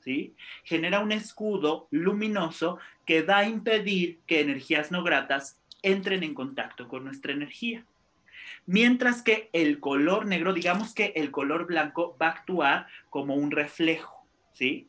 [0.00, 0.34] ¿sí?
[0.64, 6.88] Genera un escudo luminoso que va a impedir que energías no gratas entren en contacto
[6.88, 7.84] con nuestra energía.
[8.66, 13.50] Mientras que el color negro, digamos que el color blanco va a actuar como un
[13.50, 14.88] reflejo, ¿sí?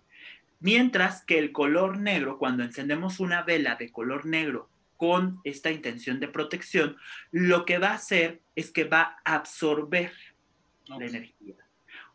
[0.60, 6.20] Mientras que el color negro, cuando encendemos una vela de color negro con esta intención
[6.20, 6.98] de protección,
[7.32, 10.12] lo que va a hacer es que va a absorber
[10.88, 11.56] la energía.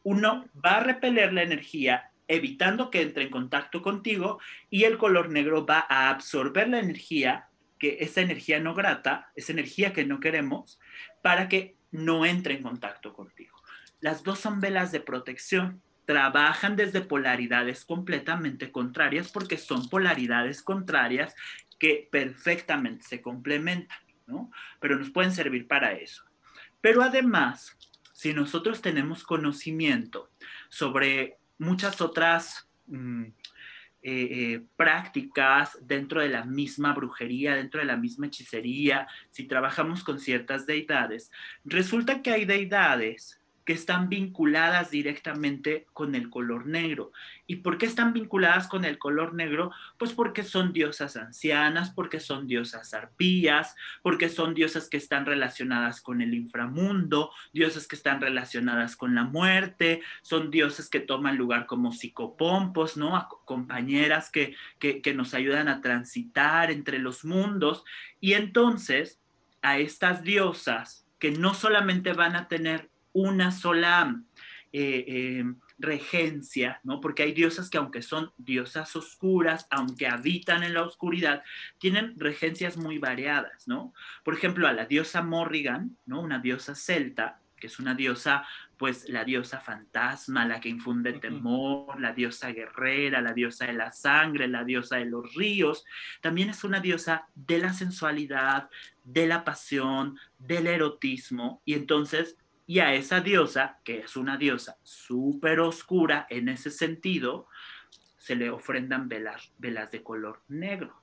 [0.03, 4.39] Uno va a repeler la energía evitando que entre en contacto contigo
[4.71, 9.53] y el color negro va a absorber la energía, que esa energía no grata, esa
[9.53, 10.79] energía que no queremos,
[11.23, 13.57] para que no entre en contacto contigo.
[14.01, 21.35] Las dos son velas de protección, trabajan desde polaridades completamente contrarias porque son polaridades contrarias
[21.81, 23.99] que perfectamente se complementan.
[24.27, 24.53] ¿no?
[24.79, 26.23] Pero nos pueden servir para eso.
[26.81, 27.77] Pero además,
[28.13, 30.31] si nosotros tenemos conocimiento
[30.69, 33.33] sobre muchas otras mm, eh,
[34.03, 40.21] eh, prácticas dentro de la misma brujería, dentro de la misma hechicería, si trabajamos con
[40.21, 41.31] ciertas deidades,
[41.65, 43.40] resulta que hay deidades
[43.71, 47.13] que están vinculadas directamente con el color negro.
[47.47, 49.71] ¿Y por qué están vinculadas con el color negro?
[49.97, 56.01] Pues porque son diosas ancianas, porque son diosas arpías, porque son diosas que están relacionadas
[56.01, 61.67] con el inframundo, diosas que están relacionadas con la muerte, son diosas que toman lugar
[61.67, 63.29] como psicopompos, ¿no?
[63.45, 67.85] compañeras que, que, que nos ayudan a transitar entre los mundos.
[68.19, 69.21] Y entonces,
[69.63, 74.23] a estas diosas que no solamente van a tener una sola
[74.73, 75.45] eh, eh,
[75.79, 77.01] regencia, ¿no?
[77.01, 81.43] Porque hay diosas que aunque son diosas oscuras, aunque habitan en la oscuridad,
[81.79, 83.93] tienen regencias muy variadas, ¿no?
[84.23, 86.21] Por ejemplo, a la diosa Morrigan, ¿no?
[86.21, 88.45] Una diosa celta, que es una diosa,
[88.77, 93.93] pues la diosa fantasma, la que infunde temor, la diosa guerrera, la diosa de la
[93.93, 95.85] sangre, la diosa de los ríos,
[96.21, 98.71] también es una diosa de la sensualidad,
[99.05, 102.37] de la pasión, del erotismo, y entonces
[102.71, 107.49] y a esa diosa, que es una diosa súper oscura en ese sentido,
[108.17, 110.95] se le ofrendan velas, velas de color negro.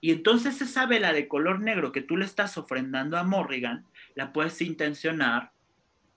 [0.00, 4.32] Y entonces esa vela de color negro que tú le estás ofrendando a Morrigan, la
[4.32, 5.52] puedes intencionar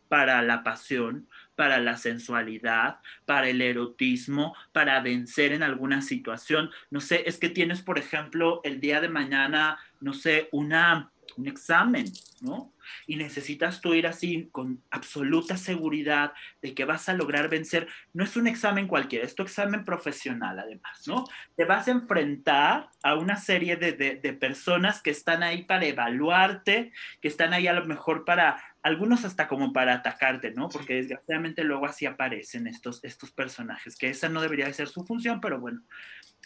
[0.07, 6.69] para la pasión, para la sensualidad, para el erotismo, para vencer en alguna situación.
[6.91, 11.47] No sé, es que tienes, por ejemplo, el día de mañana, no sé, una, un
[11.49, 12.05] examen,
[12.39, 12.72] ¿no?
[13.07, 17.87] Y necesitas tú ir así con absoluta seguridad de que vas a lograr vencer.
[18.13, 21.25] No es un examen cualquiera, es tu examen profesional además, ¿no?
[21.55, 26.91] Te vas a enfrentar a una serie de, de, personas que están ahí para evaluarte,
[27.21, 30.69] que están ahí a lo mejor para, algunos hasta como para atacarte, ¿no?
[30.69, 35.05] Porque desgraciadamente luego así aparecen estos, estos personajes, que esa no debería de ser su
[35.05, 35.81] función, pero bueno.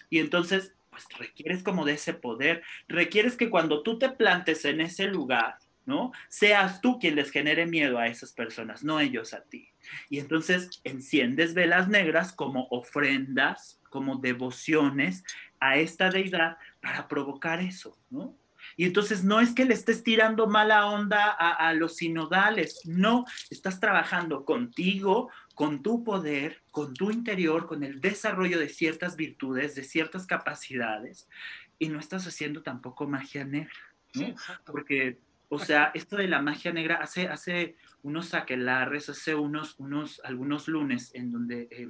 [0.10, 4.82] Y entonces, pues requieres como de ese poder, requieres que cuando tú te plantes en
[4.82, 6.12] ese lugar, ¿no?
[6.28, 9.70] Seas tú quien les genere miedo a esas personas, no ellos a ti.
[10.10, 15.24] Y entonces enciendes velas negras como ofrendas, como devociones
[15.62, 18.38] a esta deidad para provocar eso, ¿no?
[18.76, 23.26] Y entonces no es que le estés tirando mala onda a, a, los sinodales, no,
[23.50, 29.74] estás trabajando contigo, con tu poder, con tu interior, con el desarrollo de ciertas virtudes,
[29.76, 31.30] de ciertas capacidades,
[31.80, 33.72] y no estás haciendo tampoco magia negra,
[34.16, 34.36] ¿no?
[34.66, 35.18] Porque
[35.50, 40.68] o sea, esto de la magia negra, hace, hace unos aquelarres, hace unos, unos, algunos
[40.68, 41.90] lunes en donde eh,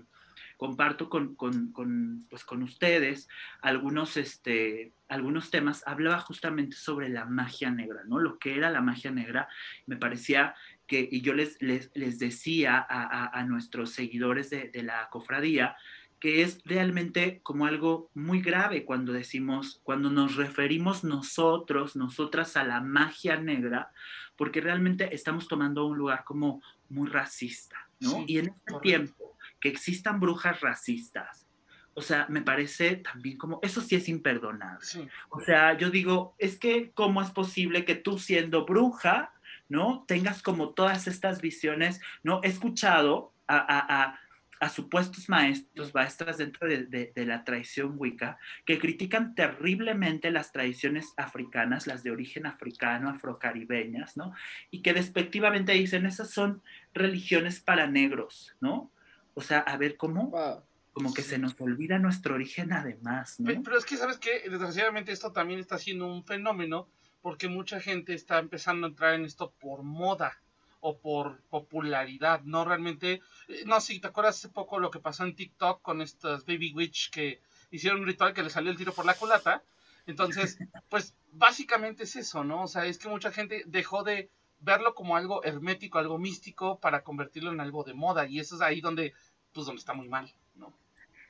[0.57, 3.27] comparto con, con, con, pues con ustedes
[3.61, 8.19] algunos, este, algunos temas, hablaba justamente sobre la magia negra, ¿no?
[8.19, 9.47] Lo que era la magia negra,
[9.85, 14.69] me parecía que, y yo les, les, les decía a, a, a, nuestros seguidores de,
[14.69, 15.75] de la cofradía,
[16.19, 22.63] que es realmente como algo muy grave cuando decimos, cuando nos referimos nosotros, nosotras a
[22.63, 23.91] la magia negra,
[24.35, 28.11] porque realmente estamos tomando un lugar como muy racista, ¿no?
[28.11, 28.79] Sí, y en este correcto.
[28.81, 31.47] tiempo que existan brujas racistas,
[31.93, 34.85] o sea, me parece también como, eso sí es imperdonable.
[34.85, 35.07] Sí.
[35.29, 39.33] O sea, yo digo, es que, ¿cómo es posible que tú siendo bruja,
[39.67, 40.05] ¿no?
[40.07, 42.39] Tengas como todas estas visiones, ¿no?
[42.43, 44.19] He escuchado a, a, a
[44.59, 50.51] a supuestos maestros, maestras dentro de, de, de, la tradición wicca, que critican terriblemente las
[50.51, 54.33] tradiciones africanas, las de origen africano, afrocaribeñas, ¿no?
[54.71, 56.61] Y que despectivamente dicen, esas son
[56.93, 58.91] religiones para negros, ¿no?
[59.33, 60.29] O sea, a ver cómo...
[60.29, 60.63] Wow.
[60.93, 63.45] Como que se nos olvida nuestro origen además, ¿no?
[63.45, 64.49] Pero, pero es que, ¿sabes qué?
[64.49, 66.87] Desgraciadamente esto también está siendo un fenómeno
[67.21, 70.41] porque mucha gente está empezando a entrar en esto por moda
[70.79, 74.99] o por popularidad, no realmente, eh, no sé, si ¿te acuerdas hace poco lo que
[74.99, 78.77] pasó en TikTok con estas Baby Witch que hicieron un ritual que le salió el
[78.77, 79.63] tiro por la culata?
[80.05, 80.57] Entonces,
[80.89, 82.63] pues básicamente es eso, ¿no?
[82.63, 87.03] O sea, es que mucha gente dejó de verlo como algo hermético, algo místico, para
[87.03, 89.13] convertirlo en algo de moda, y eso es ahí donde,
[89.53, 90.73] pues donde está muy mal, ¿no?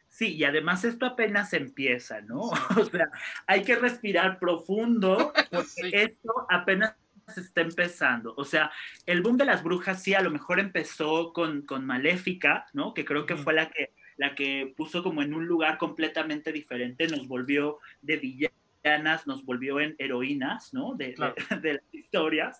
[0.09, 2.49] Sí, y además esto apenas empieza, ¿no?
[2.49, 2.59] Sí.
[2.81, 3.09] O sea,
[3.47, 5.91] hay que respirar profundo, porque sí.
[5.93, 6.95] esto apenas
[7.35, 8.33] está empezando.
[8.37, 8.71] O sea,
[9.05, 12.93] el boom de las brujas sí a lo mejor empezó con, con Maléfica, ¿no?
[12.93, 17.07] Que creo que fue la que, la que puso como en un lugar completamente diferente,
[17.07, 20.95] nos volvió de villanas, nos volvió en heroínas, ¿no?
[20.95, 21.35] De, claro.
[21.49, 22.59] de, de las historias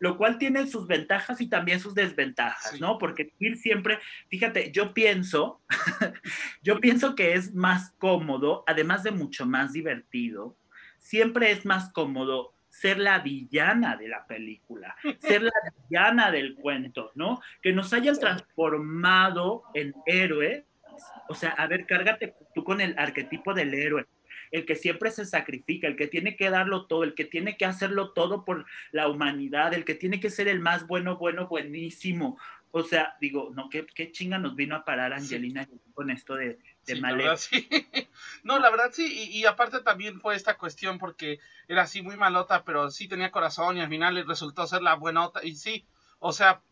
[0.00, 2.80] lo cual tiene sus ventajas y también sus desventajas, sí.
[2.80, 2.98] ¿no?
[2.98, 5.60] Porque ir siempre, fíjate, yo pienso,
[6.62, 10.56] yo pienso que es más cómodo, además de mucho más divertido,
[10.98, 15.52] siempre es más cómodo ser la villana de la película, ser la
[15.88, 17.40] villana del cuento, ¿no?
[17.60, 20.64] Que nos hayan transformado en héroes.
[21.28, 24.06] O sea, a ver, cárgate tú con el arquetipo del héroe,
[24.50, 27.64] el que siempre se sacrifica, el que tiene que darlo todo, el que tiene que
[27.64, 32.38] hacerlo todo por la humanidad, el que tiene que ser el más bueno, bueno, buenísimo.
[32.72, 36.58] O sea, digo, no, qué, qué chinga nos vino a parar Angelina con esto de,
[36.86, 37.68] de sí, la sí.
[38.44, 42.16] No, la verdad sí, y, y, aparte también fue esta cuestión porque era así muy
[42.16, 45.44] malota, pero sí tenía corazón y al final resultó ser la buenota.
[45.44, 45.84] Y sí,
[46.20, 46.62] o sea,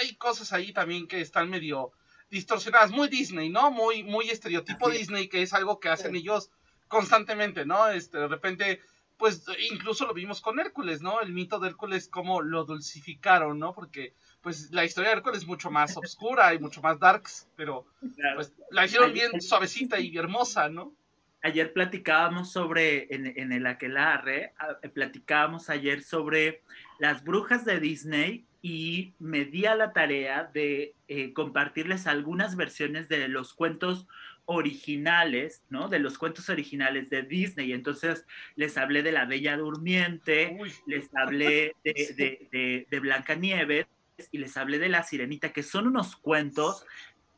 [0.00, 1.92] hay cosas ahí también que están medio
[2.30, 3.70] distorsionadas, muy Disney, ¿no?
[3.70, 6.18] Muy, muy estereotipo Disney, que es algo que hacen sí.
[6.18, 6.50] ellos
[6.88, 7.88] constantemente, ¿no?
[7.88, 8.80] Este, de repente,
[9.16, 11.20] pues incluso lo vimos con Hércules, ¿no?
[11.20, 13.72] El mito de Hércules, cómo lo dulcificaron, ¿no?
[13.72, 17.86] Porque pues la historia de Hércules es mucho más oscura y mucho más darks, pero
[18.34, 20.94] pues, la hicieron bien suavecita y hermosa, ¿no?
[21.42, 24.54] Ayer platicábamos sobre, en, en el aquelarre,
[24.92, 26.62] platicábamos ayer sobre
[26.98, 33.08] las brujas de Disney y me di a la tarea de eh, compartirles algunas versiones
[33.08, 34.08] de los cuentos
[34.46, 35.88] originales, ¿no?
[35.88, 37.72] De los cuentos originales de Disney.
[37.72, 38.26] Entonces
[38.56, 40.72] les hablé de La Bella Durmiente, Uy.
[40.86, 43.86] les hablé de, de, de, de Blancanieves
[44.32, 46.84] y les hablé de La Sirenita, que son unos cuentos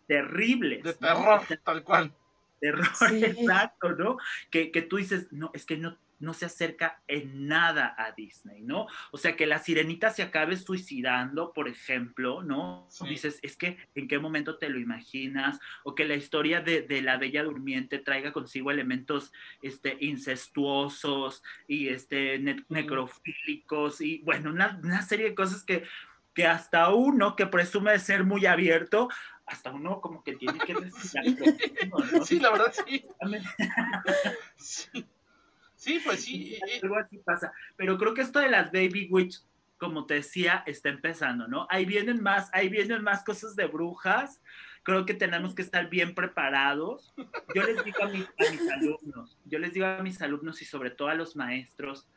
[0.06, 0.82] terribles.
[0.82, 1.56] De terror, ¿no?
[1.64, 2.12] tal cual.
[2.60, 3.24] Terror, sí.
[3.24, 4.16] exacto, ¿no?
[4.50, 8.62] Que, que tú dices, no, es que no, no se acerca en nada a Disney,
[8.62, 8.86] ¿no?
[9.10, 12.86] O sea, que la sirenita se acabe suicidando, por ejemplo, ¿no?
[12.90, 13.08] Sí.
[13.08, 17.02] Dices, es que en qué momento te lo imaginas, o que la historia de, de
[17.02, 24.78] la Bella Durmiente traiga consigo elementos este, incestuosos y este, ne necrofílicos, y bueno, una,
[24.82, 25.84] una serie de cosas que
[26.34, 29.08] que hasta uno que presume de ser muy abierto,
[29.46, 31.20] hasta uno como que tiene que decir
[31.88, 32.24] ¿no?
[32.24, 33.04] Sí, la verdad, sí.
[34.56, 35.06] sí.
[35.74, 36.00] sí.
[36.04, 36.58] pues sí.
[36.82, 37.52] Algo así pasa.
[37.76, 39.42] Pero creo que esto de las Baby Witch,
[39.78, 41.66] como te decía, está empezando, ¿no?
[41.70, 44.40] Ahí vienen más, ahí vienen más cosas de brujas.
[44.82, 47.12] Creo que tenemos que estar bien preparados.
[47.54, 50.64] Yo les digo a mis, a mis alumnos, yo les digo a mis alumnos y
[50.64, 52.08] sobre todo a los maestros,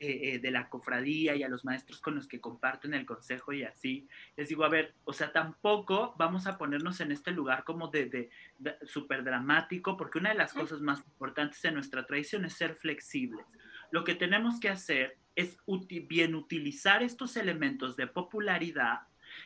[0.00, 3.52] eh, eh, de la cofradía y a los maestros con los que comparten el consejo
[3.52, 7.64] y así, les digo, a ver, o sea, tampoco vamos a ponernos en este lugar
[7.64, 12.06] como de, de, de súper dramático, porque una de las cosas más importantes en nuestra
[12.06, 13.46] tradición es ser flexibles.
[13.90, 19.02] Lo que tenemos que hacer es uti bien utilizar estos elementos de popularidad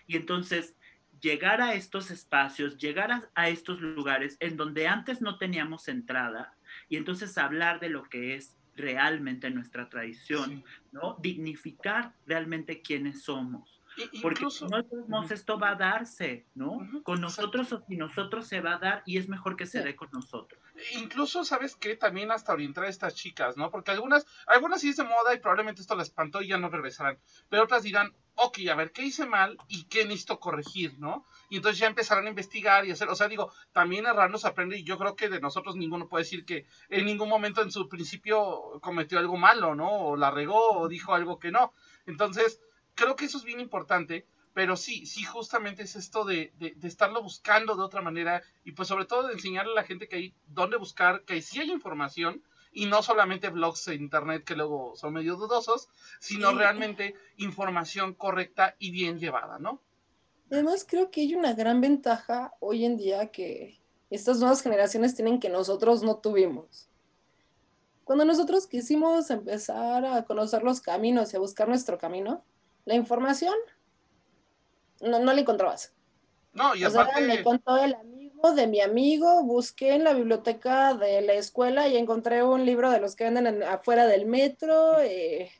[0.07, 0.77] y entonces
[1.21, 6.55] llegar a estos espacios, llegar a, a estos lugares en donde antes no teníamos entrada
[6.89, 10.65] y entonces hablar de lo que es realmente nuestra tradición.
[10.93, 11.17] ¿no?
[11.21, 13.81] Dignificar realmente quiénes somos.
[14.23, 16.73] Porque incluso, no, no, esto va a darse, ¿no?
[16.73, 19.67] Uh -huh, con nosotros o sin nosotros se va a dar y es mejor que
[19.67, 20.61] se dé con nosotros.
[20.93, 21.97] Incluso, ¿sabes qué?
[21.97, 23.71] También hasta orientar a estas chicas, ¿no?
[23.71, 26.69] Porque algunas, algunas sí es de moda y probablemente esto las espantó y ya no
[26.69, 27.19] regresarán.
[27.49, 31.25] Pero otras dirán, ok, a ver, ¿qué hice mal y qué necesito corregir, ¿no?
[31.49, 34.79] Y entonces ya empezarán a investigar y hacer, o sea, digo, también errar nos aprende
[34.79, 37.89] y yo creo que de nosotros ninguno puede decir que en ningún momento en su
[37.89, 39.91] principio cometió algo malo, ¿no?
[39.91, 41.73] O la regó o dijo algo que no.
[42.07, 42.61] Entonces,
[42.95, 46.89] creo que eso es bien importante, pero sí, sí, justamente es esto de, de, de,
[46.89, 50.17] estarlo buscando de otra manera y pues sobre todo de enseñarle a la gente que
[50.17, 52.43] hay dónde buscar, que sí hay información
[52.73, 55.89] y no solamente blogs de internet que luego son medio dudosos,
[56.21, 56.57] sino sí.
[56.57, 59.81] realmente información correcta y bien llevada, ¿no?
[60.51, 63.81] Además creo que hay una gran ventaja hoy en día que
[64.11, 66.89] estas nuevas generaciones tienen que nosotros no tuvimos.
[68.05, 72.45] Cuando nosotros quisimos empezar a conocer los caminos y a buscar nuestro camino,
[72.85, 73.55] la información
[75.01, 75.95] no, no la encontrabas.
[76.53, 77.15] No, y o aparte...
[77.15, 81.89] sea, me contó el amigo de mi amigo, busqué en la biblioteca de la escuela
[81.89, 84.99] y encontré un libro de los que venden en, afuera del metro.
[85.01, 85.51] Eh,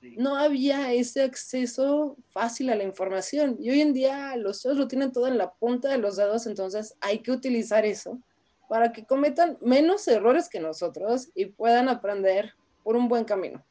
[0.00, 0.16] sí.
[0.18, 3.56] No había ese acceso fácil a la información.
[3.60, 6.46] Y hoy en día los chavos lo tienen todo en la punta de los dedos,
[6.46, 8.20] entonces hay que utilizar eso
[8.68, 13.64] para que cometan menos errores que nosotros y puedan aprender por un buen camino.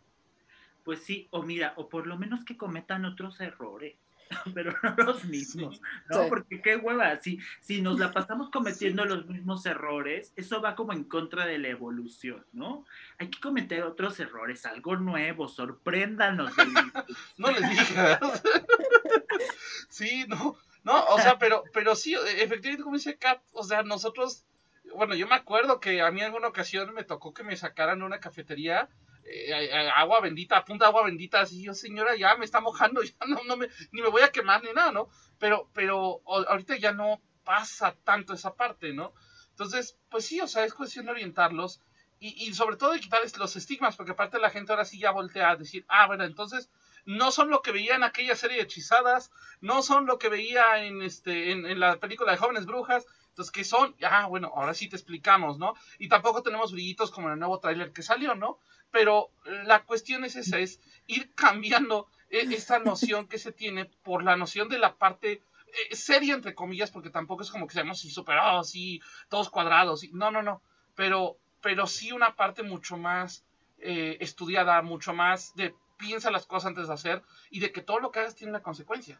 [0.84, 3.96] Pues sí, o mira, o por lo menos que cometan otros errores,
[4.54, 6.24] pero no los mismos, ¿no?
[6.24, 6.30] Sí.
[6.30, 9.10] Porque qué hueva, si, si nos la pasamos cometiendo sí.
[9.10, 12.86] los mismos errores, eso va como en contra de la evolución, ¿no?
[13.18, 16.52] Hay que cometer otros errores, algo nuevo, sorpréndanos.
[17.38, 18.20] no les digas.
[19.90, 24.46] sí, no, no, o sea, pero, pero sí, efectivamente, como dice Kat, o sea, nosotros
[24.94, 28.02] bueno, yo me acuerdo que a mí en alguna ocasión me tocó que me sacaran
[28.02, 28.88] una cafetería
[29.26, 33.44] eh, agua bendita, punta agua bendita, así yo, señora, ya me está mojando, ya no,
[33.44, 35.10] no me, ni me voy a quemar ni nada, ¿no?
[35.40, 39.14] Pero, pero ahorita ya no pasa tanto esa parte, ¿no?
[39.50, 41.82] Entonces, pues sí, o sea, es cuestión de orientarlos.
[42.20, 45.52] y, sobre todo de quitarles los estigmas, porque aparte la gente ahora sí ya voltea
[45.52, 46.70] a decir, ah, bueno, entonces
[47.06, 50.84] no son lo que veía en aquella serie de hechizadas, no son lo que veía
[50.84, 53.96] en, este, en, la película de Jóvenes Brujas, entonces, ¿qué son?
[54.02, 55.74] Ah, bueno, ahora sí te explicamos, ¿no?
[56.00, 58.60] Y tampoco tenemos brillitos como en el nuevo tráiler que salió, ¿no?
[58.96, 59.30] Pero
[59.66, 64.38] la cuestión es esa, es ir cambiando e, esta noción que se tiene por la
[64.38, 68.10] noción de la parte eh, seria, entre comillas, porque tampoco es como que seamos así
[68.10, 70.62] superados, así, todos cuadrados, y, no, no, no,
[70.96, 73.44] pero, pero sí una parte mucho más
[73.80, 78.00] eh, estudiada, mucho más de piensa las cosas antes de hacer y de que todo
[78.00, 79.20] lo que hagas tiene una consecuencia.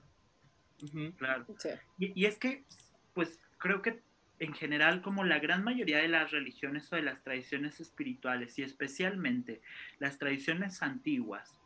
[1.18, 1.46] Claro.
[2.00, 2.64] Y, es que,
[3.14, 4.02] pues creo que
[4.40, 8.64] en general, como la gran mayoría de las religiones o de las tradiciones espirituales, y
[8.64, 9.62] especialmente
[10.00, 11.60] las tradiciones antiguas,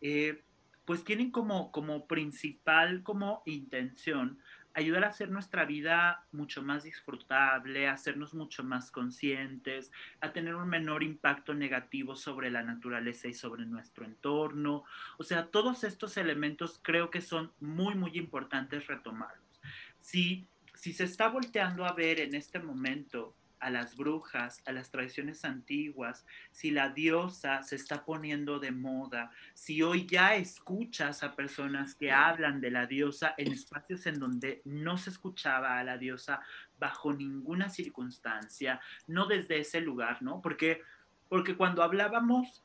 [0.00, 0.42] eh,
[0.84, 4.38] pues tienen como, como principal, como intención,
[4.74, 10.68] ayudar a hacer nuestra vida mucho más disfrutable, hacernos mucho más conscientes, a tener un
[10.68, 14.84] menor impacto negativo sobre la naturaleza y sobre nuestro entorno.
[15.18, 19.60] O sea, todos estos elementos creo que son muy, muy importantes retomarlos.
[20.00, 20.48] Si,
[20.82, 25.44] si se está volteando a ver en este momento a las brujas, a las tradiciones
[25.44, 31.94] antiguas, si la diosa se está poniendo de moda, si hoy ya escuchas a personas
[31.94, 36.40] que hablan de la diosa en espacios en donde no se escuchaba a la diosa
[36.80, 40.42] bajo ninguna circunstancia, no desde ese lugar, ¿no?
[40.42, 40.82] Porque,
[41.28, 42.64] porque cuando hablábamos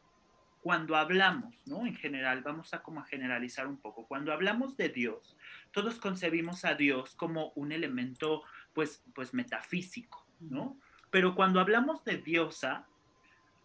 [0.68, 1.86] cuando hablamos, ¿no?
[1.86, 4.06] En general, vamos a como a generalizar un poco.
[4.06, 5.38] Cuando hablamos de Dios,
[5.78, 8.42] todos concebimos a Dios como un elemento,
[8.74, 10.76] pues, pues metafísico, ¿no?
[11.12, 12.88] Pero cuando hablamos de diosa,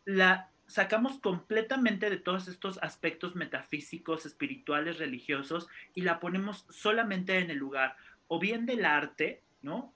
[0.04, 7.50] la sacamos completamente de todos estos aspectos metafísicos, espirituales, religiosos y la ponemos solamente en
[7.50, 7.96] el lugar
[8.28, 9.94] o bien del arte, ¿no?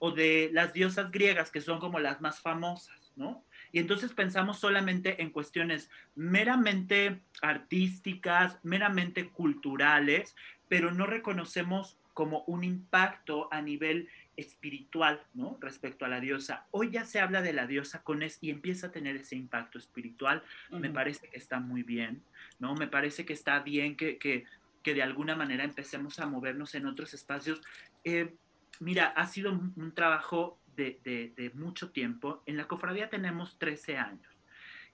[0.00, 3.42] O de las diosas griegas que son como las más famosas, ¿no?
[3.72, 10.36] Y entonces pensamos solamente en cuestiones meramente artísticas, meramente culturales,
[10.68, 15.58] pero no reconocemos como un impacto a nivel espiritual, ¿no?
[15.60, 16.66] Respecto a la diosa.
[16.70, 19.78] Hoy ya se habla de la diosa con es y empieza a tener ese impacto
[19.78, 20.42] espiritual.
[20.70, 22.22] Me parece que está muy bien,
[22.58, 22.74] ¿no?
[22.74, 24.44] Me parece que está bien que, que,
[24.82, 27.60] que de alguna manera empecemos a movernos en otros espacios.
[28.04, 28.34] Eh,
[28.80, 32.42] mira, ha sido un, trabajo de, de, de, mucho tiempo.
[32.46, 34.34] En la cofradía tenemos 13 años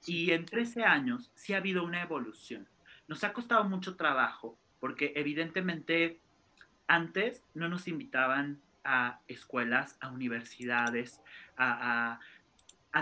[0.07, 2.67] y en 13 años sí ha habido una evolución.
[3.09, 6.21] Nos ha costado mucho trabajo porque evidentemente
[6.89, 11.21] antes no nos invitaban a escuelas, a universidades,
[11.57, 12.19] a,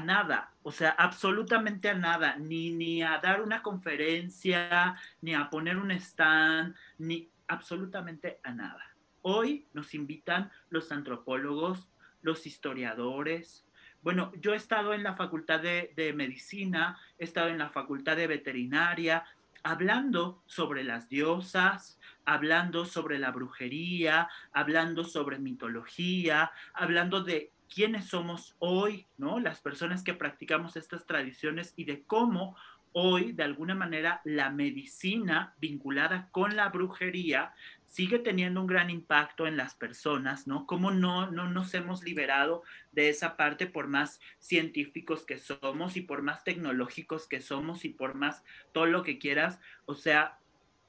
[0.04, 5.78] nada, o sea, absolutamente a nada, ni, ni a dar una conferencia, ni a poner
[5.78, 8.94] un stand, ni absolutamente a nada.
[9.22, 11.88] Hoy nos invitan los antropólogos,
[12.20, 13.64] los historiadores.
[14.02, 18.16] Bueno, yo he estado en la facultad de, de medicina, he estado en la facultad
[18.16, 19.24] de veterinaria,
[19.62, 28.56] hablando sobre las diosas, hablando sobre la brujería, hablando sobre mitología, hablando de quiénes somos
[28.58, 29.40] hoy, ¿no?
[29.40, 32.56] Las personas que practicamos estas tradiciones y de cómo
[32.92, 37.52] hoy, de alguna manera, la medicina vinculada con la brujería
[37.88, 40.66] sigue teniendo un gran impacto en las personas, ¿no?
[40.66, 42.62] Cómo no, no nos hemos liberado
[42.92, 47.88] de esa parte por más científicos que somos y por más tecnológicos que somos y
[47.88, 49.58] por más todo lo que quieras.
[49.86, 50.38] O sea,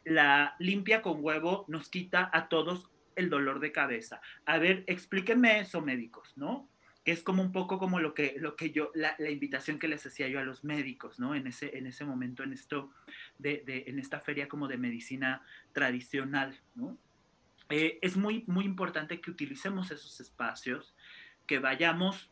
[0.04, 4.22] la limpia con huevo nos quita a todos el dolor de cabeza.
[4.45, 6.70] A ver, explíquenme eso, médicos, ¿no?
[7.06, 10.06] Que es como un poco como lo que, lo que yo, la, invitación que les
[10.06, 11.34] hacía yo a los médicos, ¿no?
[11.34, 12.91] En ese, en ese momento, en esto,
[13.40, 15.42] de, en esta feria como de medicina
[15.74, 16.98] tradicional, ¿no?
[17.70, 20.96] Eh, es muy, muy importante que utilicemos esos espacios,
[21.48, 22.30] que vayamos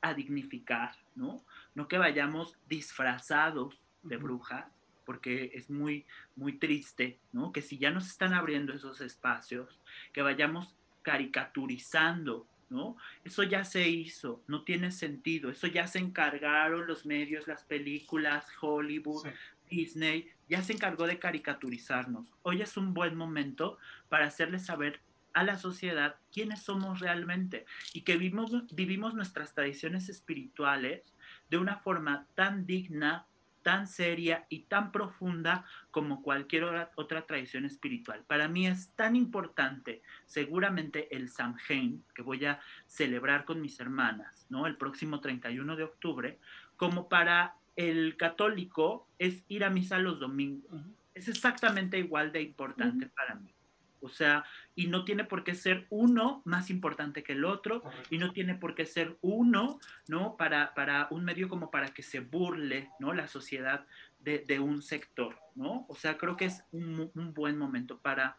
[0.00, 1.44] a dignificar, ¿no?
[1.74, 4.66] No que vayamos disfrazados de brujas,
[5.04, 7.52] porque es muy, muy triste, ¿no?
[7.52, 9.80] Que si ya nos están abriendo esos espacios,
[10.12, 12.96] que vayamos caricaturizando, ¿no?
[13.24, 18.46] Eso ya se hizo, no tiene sentido, eso ya se encargaron los medios, las películas,
[18.60, 19.26] Hollywood,
[19.70, 22.34] Disney, ya se encargó de caricaturizarnos.
[22.42, 25.00] Hoy es un buen momento para hacerles saber
[25.32, 27.64] a la sociedad quiénes somos realmente
[27.94, 31.14] y que vivimos, vivimos nuestras tradiciones espirituales
[31.48, 33.26] de una forma tan digna,
[33.62, 36.64] tan seria y tan profunda como cualquier
[36.96, 38.24] otra, tradición espiritual.
[38.26, 44.46] Para mí es tan importante, seguramente el Samhain, que voy a celebrar con mis hermanas,
[44.48, 44.66] ¿no?
[44.66, 46.38] El próximo 31 de octubre,
[46.76, 50.70] como para el católico es ir a misa los domingos.
[51.14, 53.54] Es exactamente igual de importante para mí.
[54.02, 58.18] O sea, y no tiene por qué ser uno más importante que el otro, y
[58.18, 59.78] no tiene por qué ser uno,
[60.08, 60.36] ¿no?
[60.36, 63.14] Para, para un medio como para que se burle, ¿no?
[63.14, 63.86] La sociedad
[64.18, 65.86] de, un sector, ¿no?
[65.88, 68.36] O sea, creo que es un, buen momento para,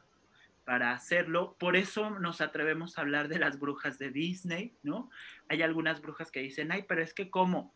[0.66, 1.56] para hacerlo.
[1.60, 5.10] Por eso nos atrevemos a hablar de las brujas de Disney, ¿no?
[5.48, 7.74] Hay algunas brujas que dicen, ay, pero es que cómo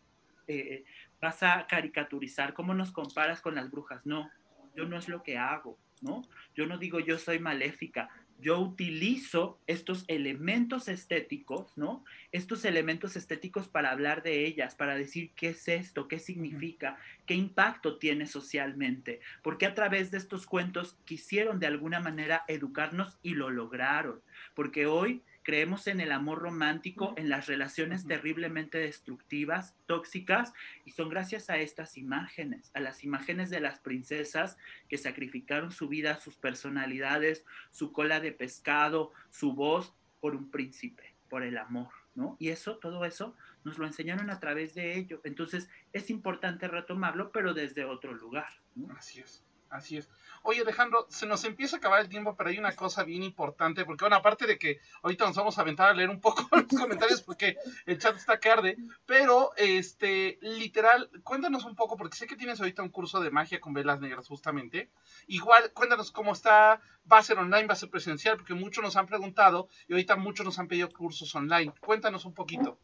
[0.48, 0.86] eh,
[1.26, 4.06] vas a caricaturizar, cómo nos comparas con las brujas.
[4.06, 4.30] No,
[4.76, 6.22] yo no es lo que hago, ¿no?
[6.56, 8.10] Yo no digo yo soy maléfica,
[8.40, 12.04] yo utilizo estos elementos estéticos, ¿no?
[12.32, 17.34] Estos elementos estéticos para hablar de ellas, para decir qué es esto, qué significa, qué
[17.34, 23.34] impacto tiene socialmente, porque a través de estos cuentos quisieron de alguna manera educarnos y
[23.34, 24.22] lo lograron,
[24.54, 30.54] porque hoy creemos en el amor romántico, en las relaciones terriblemente destructivas, tóxicas,
[30.86, 34.58] y son gracias a estas imágenes, a las imágenes de las princesas
[34.90, 41.14] que sacrificaron su vida, sus personalidades, su cola de pescado, su voz por un príncipe,
[41.30, 42.36] por el amor, ¿no?
[42.40, 45.22] Y eso, todo eso, nos lo enseñaron a través de ello.
[45.24, 48.50] Entonces, es importante retomarlo, pero desde otro lugar.
[48.98, 50.10] Así es, así es.
[50.48, 53.84] Oye, Alejandro, se nos empieza a acabar el tiempo, pero hay una cosa bien importante,
[53.84, 56.68] porque bueno, aparte de que ahorita nos vamos a aventar a leer un poco los
[56.68, 58.78] comentarios porque el chat está que arde,
[59.08, 63.60] pero este, literal, cuéntanos un poco, porque sé que tienes ahorita un curso de magia
[63.60, 64.92] con velas negras justamente.
[65.26, 66.80] Igual, cuéntanos cómo está,
[67.12, 70.16] va a ser online, va a ser presencial, porque muchos nos han preguntado y ahorita
[70.16, 71.74] muchos nos han pedido cursos online.
[71.80, 72.78] Cuéntanos un poquito.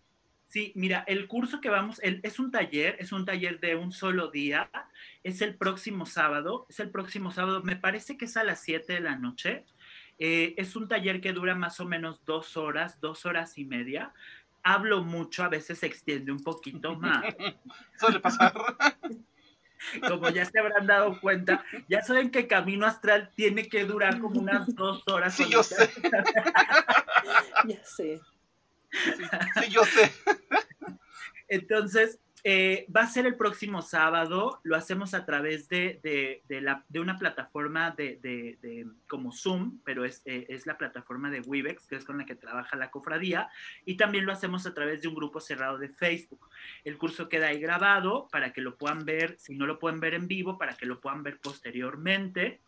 [0.51, 4.31] Sí, mira, el curso que vamos, es un taller, es un taller de un solo
[4.31, 4.69] día,
[5.23, 8.91] es el próximo sábado, es el próximo sábado, me parece que es a las 7
[8.91, 9.63] de la noche.
[10.19, 14.11] Eh, es un taller que dura más o menos dos horas, dos horas y media.
[14.61, 17.33] Hablo mucho, a veces se extiende un poquito más.
[17.97, 18.53] Suele pasar.
[20.05, 24.41] Como ya se habrán dado cuenta, ya saben que Camino Astral tiene que durar como
[24.41, 25.33] unas dos horas.
[25.33, 25.89] Sí, yo sé.
[27.65, 28.21] ya sé.
[28.91, 30.11] Sí, yo sé.
[31.47, 36.99] Entonces, eh, va a ser el próximo sábado, lo hacemos a través de, la, de
[36.99, 42.05] una plataforma de, como Zoom, pero es, eh, es, la plataforma de Webex, que es
[42.05, 43.49] con la que trabaja la cofradía,
[43.85, 46.49] y también lo hacemos a través de un grupo cerrado de Facebook.
[46.83, 50.15] El curso queda ahí grabado para que lo puedan ver, si no lo pueden ver
[50.15, 52.61] en vivo, para que lo puedan ver posteriormente.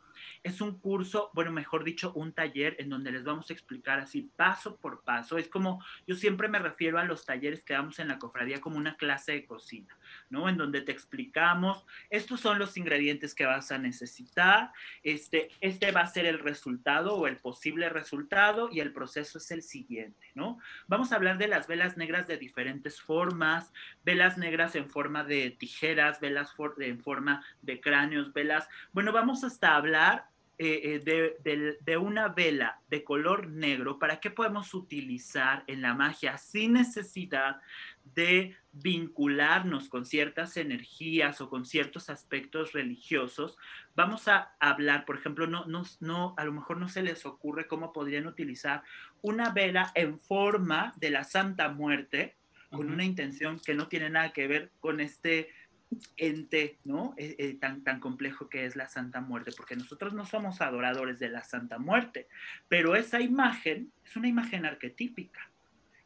[0.43, 4.29] Es un curso, bueno, mejor dicho, un taller en donde les vamos a explicar así
[4.35, 5.37] paso por paso.
[5.37, 8.77] Es como, yo siempre me refiero a los talleres que damos en la cofradía como
[8.77, 9.97] una clase de cocina,
[10.29, 10.49] ¿no?
[10.49, 14.71] En donde te explicamos, estos son los ingredientes que vas a necesitar,
[15.03, 19.51] este, este va a ser el resultado o el posible resultado y el proceso es
[19.51, 20.59] el siguiente, ¿no?
[20.87, 23.71] Vamos a hablar de las velas negras de diferentes formas,
[24.03, 29.75] velas negras en forma de tijeras, velas en forma de cráneos, velas, bueno, vamos hasta
[29.75, 30.12] hablar
[30.59, 36.37] eh, eh, de, una vela de color negro, ¿para qué podemos utilizar en la magia
[36.37, 37.59] sin necesidad
[38.03, 43.57] de vincularnos con ciertas energías o con ciertos aspectos religiosos?
[43.95, 47.67] Vamos a hablar, por ejemplo, no, no, no, a lo mejor no se les ocurre
[47.67, 48.83] cómo podrían utilizar
[49.21, 52.35] una vela en forma de la Santa Muerte,
[52.69, 55.49] con una intención que no tiene nada que ver con este
[56.17, 57.13] ente, ¿no?
[57.17, 61.19] Eh, eh, tan, tan complejo que es la Santa Muerte, porque nosotros no somos adoradores
[61.19, 62.27] de la Santa Muerte,
[62.67, 65.49] pero esa imagen es una imagen arquetípica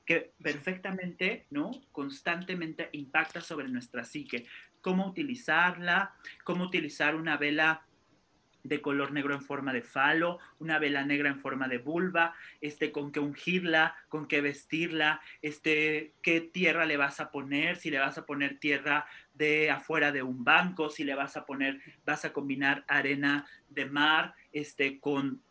[0.06, 1.72] que perfectamente, ¿no?
[1.92, 4.48] Constantemente impacta sobre nuestra psique.
[4.80, 6.16] Cómo utilizarla,
[6.46, 7.84] cómo utilizar una vela
[8.68, 12.92] de color negro en forma de falo, una vela negra en forma de vulva, este,
[12.92, 18.00] con qué ungirla, con qué vestirla, este, qué tierra le vas a poner, si le
[18.00, 19.06] vas a poner tierra
[19.38, 23.86] de afuera de un banco, si le vas a poner, vas a combinar arena de
[23.86, 25.42] mar, este, con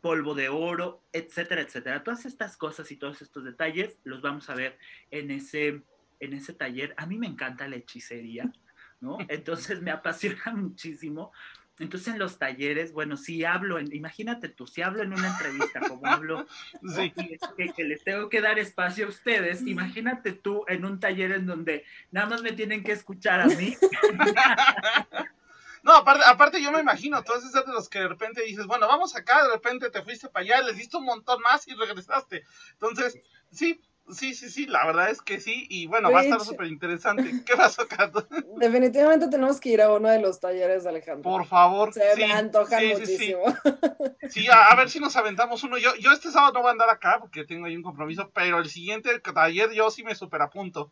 [0.00, 2.02] polvo de oro, etcétera, etcétera.
[2.02, 4.78] Todas estas cosas y todos estos detalles los vamos a ver
[5.10, 5.82] en ese,
[6.20, 6.94] en ese taller.
[6.96, 8.52] A mí me encanta la hechicería,
[9.00, 9.18] ¿no?
[9.28, 11.32] Entonces me apasiona muchísimo
[11.78, 15.80] entonces en los talleres, bueno, si hablo, en, imagínate tú, si hablo en una entrevista
[15.80, 16.46] como hablo,
[16.96, 17.12] sí.
[17.12, 21.84] que, les tengo que dar espacio a ustedes, imagínate tú en un taller en donde
[22.10, 23.76] nada más me tienen que escuchar a mí.
[25.82, 28.88] No, aparte, aparte yo me imagino, tú eres de los que de repente dices, bueno,
[28.88, 32.42] vamos acá, de repente te fuiste para allá, les diste un montón más y regresaste.
[32.72, 33.20] Entonces,
[33.52, 36.68] sí, Sí, sí, sí, la verdad es que sí, y bueno, va a estar súper
[36.68, 37.42] interesante.
[37.44, 38.26] ¿Qué pasó, Cato?
[38.56, 41.22] Definitivamente tenemos que ir a uno de los talleres de Alejandro.
[41.22, 41.92] Por favor.
[41.92, 43.42] Se me antoja muchísimo.
[44.30, 45.78] Sí, a, ver si nos aventamos uno.
[45.78, 48.58] Yo, yo este sábado no voy a andar acá porque tengo ahí un compromiso, pero
[48.58, 50.90] el siguiente taller yo sí me super apunto.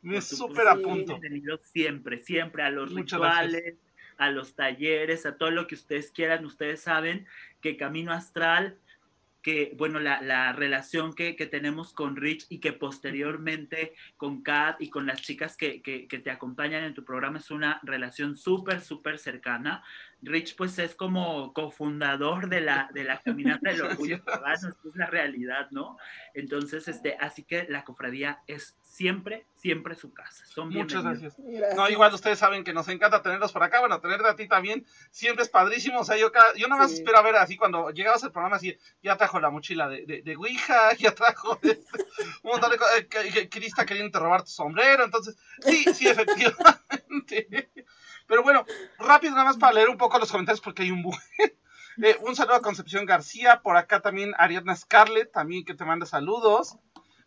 [0.00, 1.18] Me super apunto.
[1.62, 3.76] siempre, siempre a los rituales
[4.20, 7.26] a los talleres, a todo lo que ustedes quieran, ustedes saben
[7.62, 8.78] que Camino Astral
[9.42, 14.80] que, bueno, la, la relación que, que, tenemos con Rich y que posteriormente con Kat
[14.80, 18.36] y con las chicas que, que, que te acompañan en tu programa es una relación
[18.36, 19.82] súper, súper cercana.
[20.22, 25.06] Rich pues es como cofundador de la, de la Caminata del Orgullo Pagano, es la
[25.06, 25.96] realidad, ¿no?
[26.34, 30.44] Entonces, este, así que la cofradía es siempre, siempre su casa.
[30.46, 31.38] Son Muchas gracias.
[31.76, 34.84] No, igual ustedes saben que nos encanta tenerlos por acá, bueno, tenerte a ti también
[35.10, 36.98] siempre es padrísimo, o sea, yo, yo nada más sí.
[36.98, 40.22] espero a ver así cuando llegabas al programa, así, ya trajo la mochila de, de,
[40.22, 45.36] de Ouija, ya trajo un montón de cosas, eh, Crista queriendo robar tu sombrero, entonces,
[45.60, 47.70] sí, sí, efectivamente.
[48.30, 48.64] Pero bueno,
[48.96, 51.18] rápido nada más para leer un poco los comentarios porque hay un buen.
[52.02, 56.06] Eh, un saludo a Concepción García, por acá también Ariadna Scarlett, también que te manda
[56.06, 56.78] saludos.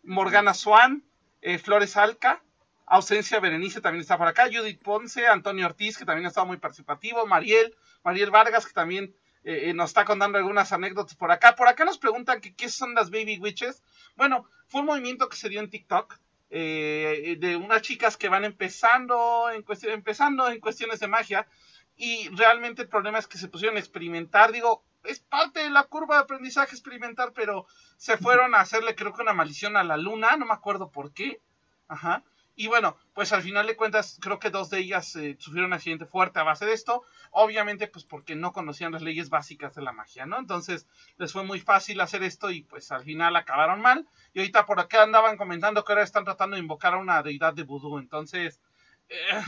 [0.02, 1.04] Morgana Swan,
[1.42, 2.42] eh, Flores Alca,
[2.86, 4.48] Ausencia Berenice también está por acá.
[4.50, 7.24] Judith Ponce, Antonio Ortiz, que también ha estado muy participativo.
[7.24, 11.54] Mariel, Mariel Vargas, que también eh, nos está contando algunas anécdotas por acá.
[11.54, 13.84] Por acá nos preguntan que qué son las Baby Witches.
[14.16, 16.18] Bueno, fue un movimiento que se dio en TikTok.
[16.56, 21.48] Eh, de unas chicas que van empezando en, empezando en cuestiones de magia
[21.96, 25.82] y realmente el problema es que se pusieron a experimentar, digo, es parte de la
[25.82, 29.96] curva de aprendizaje experimentar, pero se fueron a hacerle creo que una maldición a la
[29.96, 31.40] luna, no me acuerdo por qué,
[31.88, 32.22] ajá,
[32.56, 35.74] y bueno, pues al final de cuentas creo que dos de ellas eh, sufrieron un
[35.74, 39.82] accidente fuerte a base de esto, obviamente pues porque no conocían las leyes básicas de
[39.82, 40.38] la magia, ¿no?
[40.38, 40.86] Entonces
[41.18, 44.78] les fue muy fácil hacer esto y pues al final acabaron mal, y ahorita por
[44.78, 48.60] acá andaban comentando que ahora están tratando de invocar a una deidad de vudú, entonces...
[49.08, 49.42] Eh,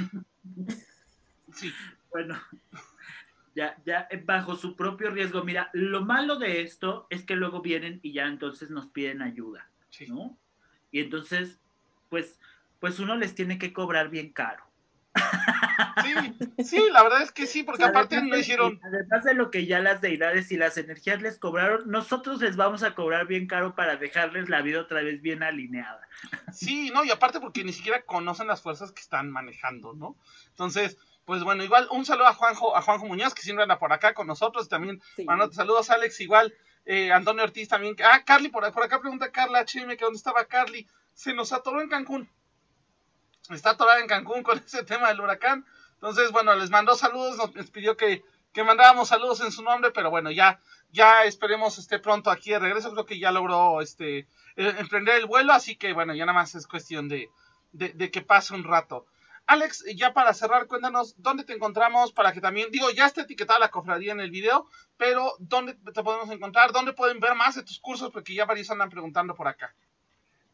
[1.54, 1.72] sí.
[2.10, 2.40] Bueno,
[3.54, 5.44] ya, ya bajo su propio riesgo.
[5.44, 9.70] Mira, lo malo de esto es que luego vienen y ya entonces nos piden ayuda,
[9.90, 10.06] sí.
[10.06, 10.36] ¿no?
[10.90, 11.60] Y entonces,
[12.08, 12.38] pues,
[12.86, 14.64] pues uno les tiene que cobrar bien caro.
[16.04, 18.78] Sí, sí, la verdad es que sí, porque aparte no hicieron.
[18.84, 22.84] Además de lo que ya las deidades y las energías les cobraron, nosotros les vamos
[22.84, 26.00] a cobrar bien caro para dejarles la vida otra vez bien alineada.
[26.52, 30.16] Sí, no, y aparte porque ni siquiera conocen las fuerzas que están manejando, ¿no?
[30.50, 33.92] Entonces, pues bueno, igual un saludo a Juanjo, a Juanjo Muñoz, que siempre anda por
[33.92, 35.24] acá con nosotros, también, sí.
[35.24, 39.62] bueno, saludos Alex, igual, eh, Antonio Ortiz también, ah, Carly, por, por acá pregunta Carla
[39.62, 42.30] HM, que dónde estaba Carly, se nos atoró en Cancún,
[43.50, 47.70] está atorada en Cancún con ese tema del huracán, entonces, bueno, les mandó saludos, nos
[47.70, 48.22] pidió que,
[48.52, 52.58] que mandáramos saludos en su nombre, pero bueno, ya, ya esperemos esté pronto aquí de
[52.58, 54.26] regreso, creo que ya logró, este,
[54.56, 57.28] emprender el vuelo, así que bueno, ya nada más es cuestión de,
[57.72, 59.06] de, de que pase un rato.
[59.46, 63.60] Alex, ya para cerrar, cuéntanos dónde te encontramos para que también, digo, ya está etiquetada
[63.60, 67.62] la cofradía en el video, pero dónde te podemos encontrar, dónde pueden ver más de
[67.62, 69.72] tus cursos, porque ya varios andan preguntando por acá.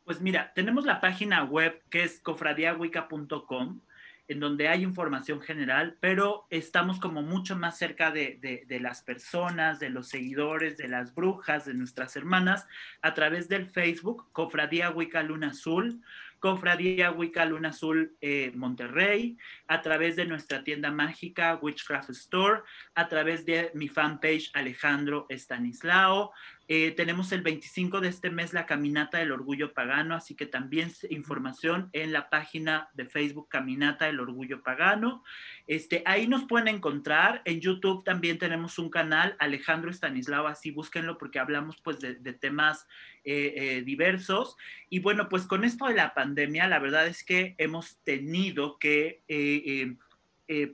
[0.04, 3.80] Pues mira, tenemos la página web que es cofradiahuica.com,
[4.28, 9.78] en donde hay información general, pero estamos como mucho más cerca de, de, las personas,
[9.78, 12.66] de los seguidores, de las brujas, de nuestras hermanas,
[13.00, 16.02] a través del Facebook, Cofradía Wicca Luna Azul,
[16.42, 19.38] Cofradía Wicca Luna Azul eh, Monterrey,
[19.68, 22.62] a través de nuestra tienda mágica Witchcraft Store,
[22.96, 26.32] a través de mi fanpage Alejandro Estanislao.
[26.68, 30.92] Eh, tenemos el 25 de este mes la Caminata del Orgullo Pagano, así que también
[31.10, 35.24] información en la página de Facebook Caminata del Orgullo Pagano.
[35.66, 37.42] Este, ahí nos pueden encontrar.
[37.44, 42.86] En YouTube también tenemos un canal, Alejandro Estanislao, así búsquenlo porque hablamos pues de, temas
[43.24, 44.56] eh, eh, diversos.
[44.88, 49.22] Y bueno, pues con esto de la pandemia, la verdad es que hemos tenido que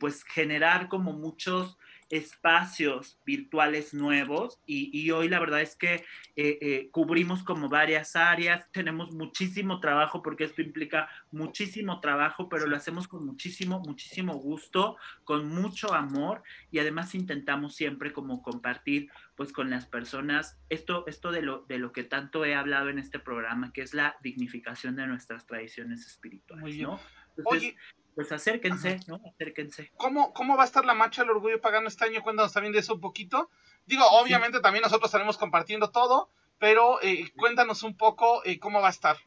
[0.00, 1.78] pues generar como muchos
[2.10, 6.04] espacios virtuales nuevos y, y, hoy la verdad es que
[6.36, 12.66] eh, eh, cubrimos como varias áreas, tenemos muchísimo trabajo porque esto implica muchísimo trabajo, pero
[12.66, 19.10] lo hacemos con muchísimo, muchísimo gusto, con mucho amor y además intentamos siempre como compartir
[19.34, 22.98] pues con las personas esto, esto de, lo, de lo que tanto he hablado en
[22.98, 26.98] este programa, que es la dignificación de nuestras tradiciones espirituales, ¿no?
[27.36, 27.76] Entonces, Oye,
[28.18, 29.04] pues acérquense, Ajá.
[29.06, 29.20] ¿no?
[29.32, 29.92] Acérquense.
[29.96, 32.20] ¿Cómo, ¿Cómo va a estar la marcha del orgullo pagano este año?
[32.20, 33.48] Cuéntanos también de eso un poquito.
[33.86, 34.62] Digo, obviamente sí.
[34.64, 39.18] también nosotros estaremos compartiendo todo, pero eh, cuéntanos un poco eh, cómo va a estar.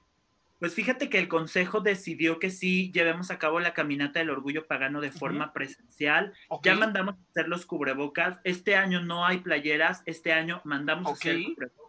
[0.60, 4.68] Pues fíjate que el Consejo decidió que sí llevemos a cabo la caminata del orgullo
[4.68, 5.54] pagano de forma uh -huh.
[5.54, 6.34] presencial.
[6.50, 6.74] Okay.
[6.74, 8.40] Ya mandamos a hacer los cubrebocas.
[8.44, 11.32] Este año no hay playeras, este año mandamos okay.
[11.32, 11.81] a hacer cubrebocas.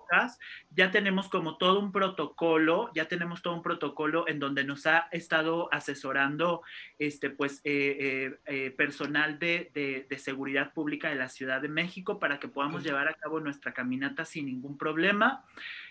[0.70, 5.08] Ya tenemos como todo un protocolo, ya tenemos todo un protocolo en donde nos ha
[5.12, 6.62] estado asesorando
[6.98, 11.68] este, pues, eh, eh, eh, personal de, de, de, seguridad pública de la Ciudad de
[11.68, 15.44] México para que podamos llevar a cabo nuestra caminata sin ningún problema.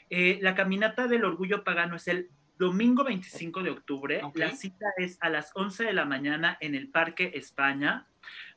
[0.10, 4.24] La caminata del orgullo pagano es el domingo 25 de octubre.
[4.24, 4.42] Okay.
[4.42, 8.08] La cita es a las 11 de la mañana en el Parque España.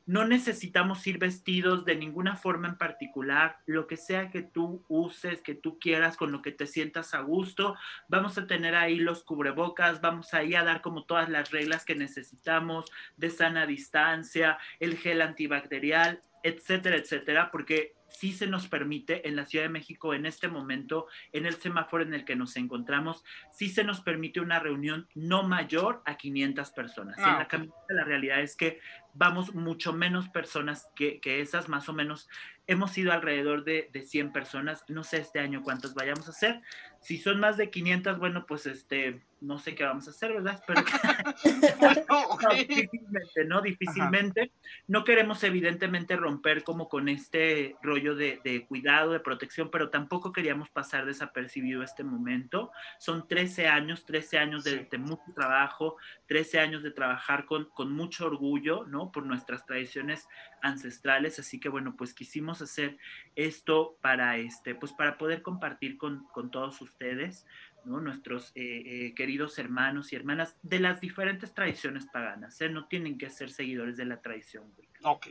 [0.05, 5.41] No necesitamos ir vestidos de ninguna forma en particular, lo que sea que tú uses,
[5.41, 7.75] que tú quieras, con lo que te sientas a gusto.
[8.07, 11.95] Vamos a tener ahí los cubrebocas, vamos ahí a dar como todas las reglas que
[11.95, 12.85] necesitamos
[13.17, 19.47] de sana distancia, el gel antibacterial, etcétera, etcétera, porque sí se nos permite en la
[19.47, 23.67] Ciudad de México en este momento, en el semáforo en el que nos encontramos, sí
[23.67, 27.17] se nos permite una reunión no mayor a 500 personas.
[27.17, 27.47] en la
[27.89, 28.79] la realidad es que
[29.15, 32.29] vamos mucho menos personas que, que, esas, más o menos
[32.67, 36.61] hemos ido alrededor de, de, 100 personas, no sé este año cuántas vayamos a hacer,
[37.01, 40.63] si son más de 500, bueno, pues este, no sé qué vamos a hacer, ¿verdad?
[40.67, 43.61] Pero no, difícilmente, ¿no?
[43.61, 44.51] Difícilmente.
[44.87, 50.31] No queremos evidentemente romper como con este rollo de, de, cuidado, de protección, pero tampoco
[50.31, 52.71] queríamos pasar desapercibido este momento.
[52.97, 57.91] Son 13 años, 13 años de, de mucho trabajo, 13 años de trabajar con, con
[57.91, 59.11] mucho orgullo, ¿no?
[59.11, 60.27] Por nuestras tradiciones
[60.61, 62.97] ancestrales, así que bueno, pues quisimos hacer
[63.35, 67.45] esto para, este, pues para poder compartir con, con todos ustedes,
[67.85, 67.99] ¿no?
[67.99, 72.69] nuestros eh, eh, queridos hermanos y hermanas de las diferentes tradiciones paganas, ¿eh?
[72.69, 74.73] no tienen que ser seguidores de la tradición.
[75.03, 75.27] Ok,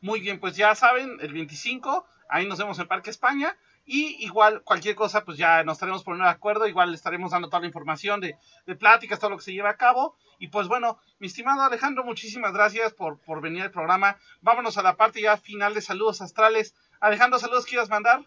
[0.00, 3.56] muy bien, pues ya saben, el 25, ahí nos vemos en Parque España.
[3.90, 6.66] Y igual, cualquier cosa, pues ya nos estaremos poniendo de acuerdo.
[6.66, 8.36] Igual estaremos dando toda la información de,
[8.66, 10.14] de, pláticas, todo lo que se lleva a cabo.
[10.38, 14.18] Y pues bueno, mi estimado Alejandro, muchísimas gracias por, por venir al programa.
[14.42, 16.74] Vámonos a la parte ya final de saludos astrales.
[17.00, 18.24] Alejandro, saludos, ¿quieres mandar?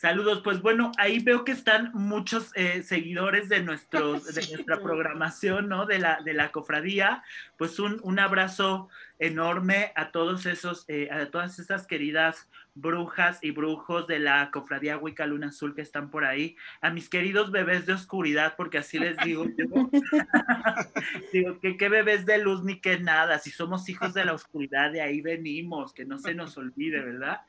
[0.00, 5.68] Saludos, pues bueno, ahí veo que están muchos eh, seguidores de, nuestros, de nuestra programación,
[5.68, 5.86] ¿no?
[5.86, 7.24] De la, de la cofradía.
[7.56, 13.50] Pues un, un abrazo enorme a todos esos, eh, a todas esas queridas brujas y
[13.50, 17.86] brujos de la cofradía Wicca Luna Azul que están por ahí, a mis queridos bebés
[17.86, 19.66] de oscuridad, porque así les digo yo,
[21.32, 24.92] digo que qué bebés de luz ni que nada, si somos hijos de la oscuridad,
[24.92, 27.40] de ahí venimos, que no se nos olvide, ¿verdad?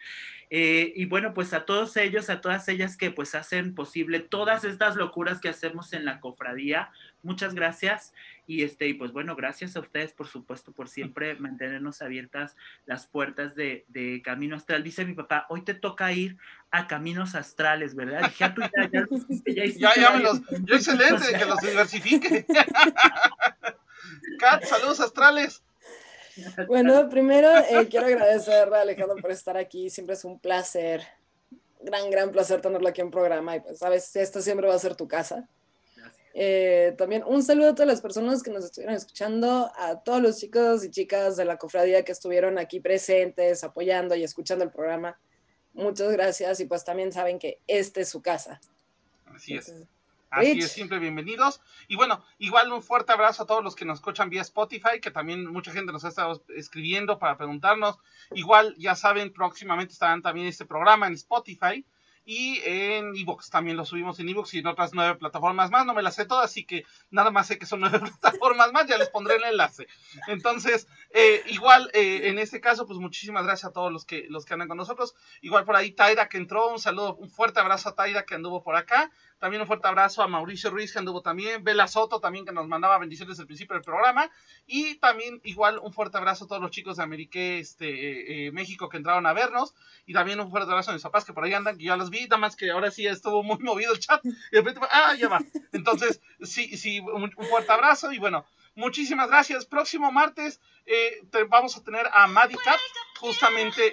[0.49, 4.63] Eh, y bueno, pues a todos ellos, a todas ellas que pues hacen posible todas
[4.63, 6.89] estas locuras que hacemos en la cofradía,
[7.23, 8.13] muchas gracias.
[8.47, 12.55] Y este, y pues bueno, gracias a ustedes, por supuesto, por siempre mantenernos abiertas
[12.85, 14.83] las puertas de, de Camino Astral.
[14.83, 16.37] Dice mi papá, hoy te toca ir
[16.71, 18.23] a Caminos Astrales, ¿verdad?
[18.23, 19.05] Dije, ah, tú ya, ya,
[19.45, 22.45] ya, ya, ya me los, yo excelente, que los diversifique.
[24.39, 25.61] Kat, saludos astrales.
[26.67, 29.89] Bueno, primero eh, quiero agradecer a Alejandro por estar aquí.
[29.89, 31.05] Siempre es un placer,
[31.81, 33.57] gran, gran placer tenerlo aquí en programa.
[33.57, 35.47] Y pues, sabes, esto siempre va a ser tu casa.
[36.41, 40.37] Eh, también un saludo a todas las personas que nos estuvieron escuchando, a todos los
[40.37, 45.19] chicos y chicas de la cofradía que estuvieron aquí presentes, apoyando y escuchando el programa.
[45.73, 48.61] Muchas gracias y pues también saben que este es su casa.
[49.25, 49.73] Así es.
[50.29, 51.59] Así es, siempre bienvenidos.
[51.89, 55.11] Y bueno, igual un fuerte abrazo a todos los que nos escuchan vía Spotify, que
[55.11, 57.97] también mucha gente nos ha estado escribiendo para preguntarnos.
[58.31, 61.85] Igual, ya saben, próximamente estarán también este programa en Spotify
[62.31, 65.83] y en Evox también lo subimos en Evox y en otras nueve plataformas más.
[65.87, 68.85] No me las sé todas, así que nada más sé que son nueve plataformas más.
[68.85, 69.87] Ya les pondré el enlace.
[70.27, 74.45] Entonces, eh, igual eh, en este caso, pues muchísimas gracias a todos los que los
[74.45, 75.15] que andan con nosotros.
[75.41, 78.61] Igual por ahí Taira que entró, un saludo, un fuerte abrazo a Taira que anduvo
[78.61, 79.09] por acá.
[79.39, 82.67] También un fuerte abrazo a Mauricio Ruiz que anduvo también, Bela Soto también que nos
[82.67, 84.29] mandaba bendiciones desde principio del programa.
[84.67, 88.51] Y también igual un fuerte abrazo a todos los chicos de Amérique, este, eh, eh,
[88.51, 89.73] México que entraron a vernos.
[90.05, 92.09] Y también un fuerte abrazo a mis papás que por ahí andan, que ya los
[92.09, 94.23] vi, nada más que ahora sí estuvo muy movido el chat.
[94.25, 95.39] Y de repente, ah, ya va.
[95.71, 98.45] Entonces, sí, sí, un, fuerte abrazo y bueno.
[98.75, 99.65] Muchísimas gracias.
[99.65, 102.79] Próximo martes eh, vamos a tener a Maddie Cat,
[103.19, 103.91] justamente.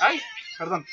[0.00, 0.20] ay,
[0.56, 0.84] perdón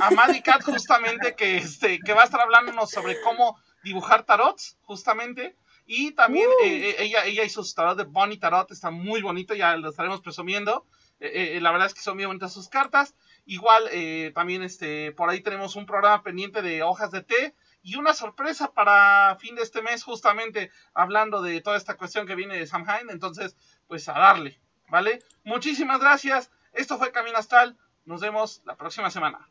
[0.00, 4.78] a Maddie Cat justamente que, este, que va a estar hablándonos sobre cómo dibujar tarots,
[4.82, 5.56] justamente.
[5.86, 6.64] Y también uh.
[6.64, 9.90] eh, eh, ella, ella hizo su tarot de Bonnie Tarot, está muy bonito, ya lo
[9.90, 10.86] estaremos presumiendo.
[11.18, 13.14] Eh, la verdad es que son muy bonitas sus cartas.
[13.44, 13.90] Igual
[14.32, 18.72] también este, por ahí tenemos un programa pendiente de hojas de té y una sorpresa
[18.72, 23.10] para fin de este mes, justamente hablando de toda esta cuestión que viene de Samhain.
[23.10, 23.56] Entonces,
[23.88, 25.18] pues a darle, ¿vale?
[25.42, 26.50] Muchísimas gracias.
[26.72, 27.76] Esto fue Camino Astral.
[28.04, 29.50] Nos vemos la próxima semana.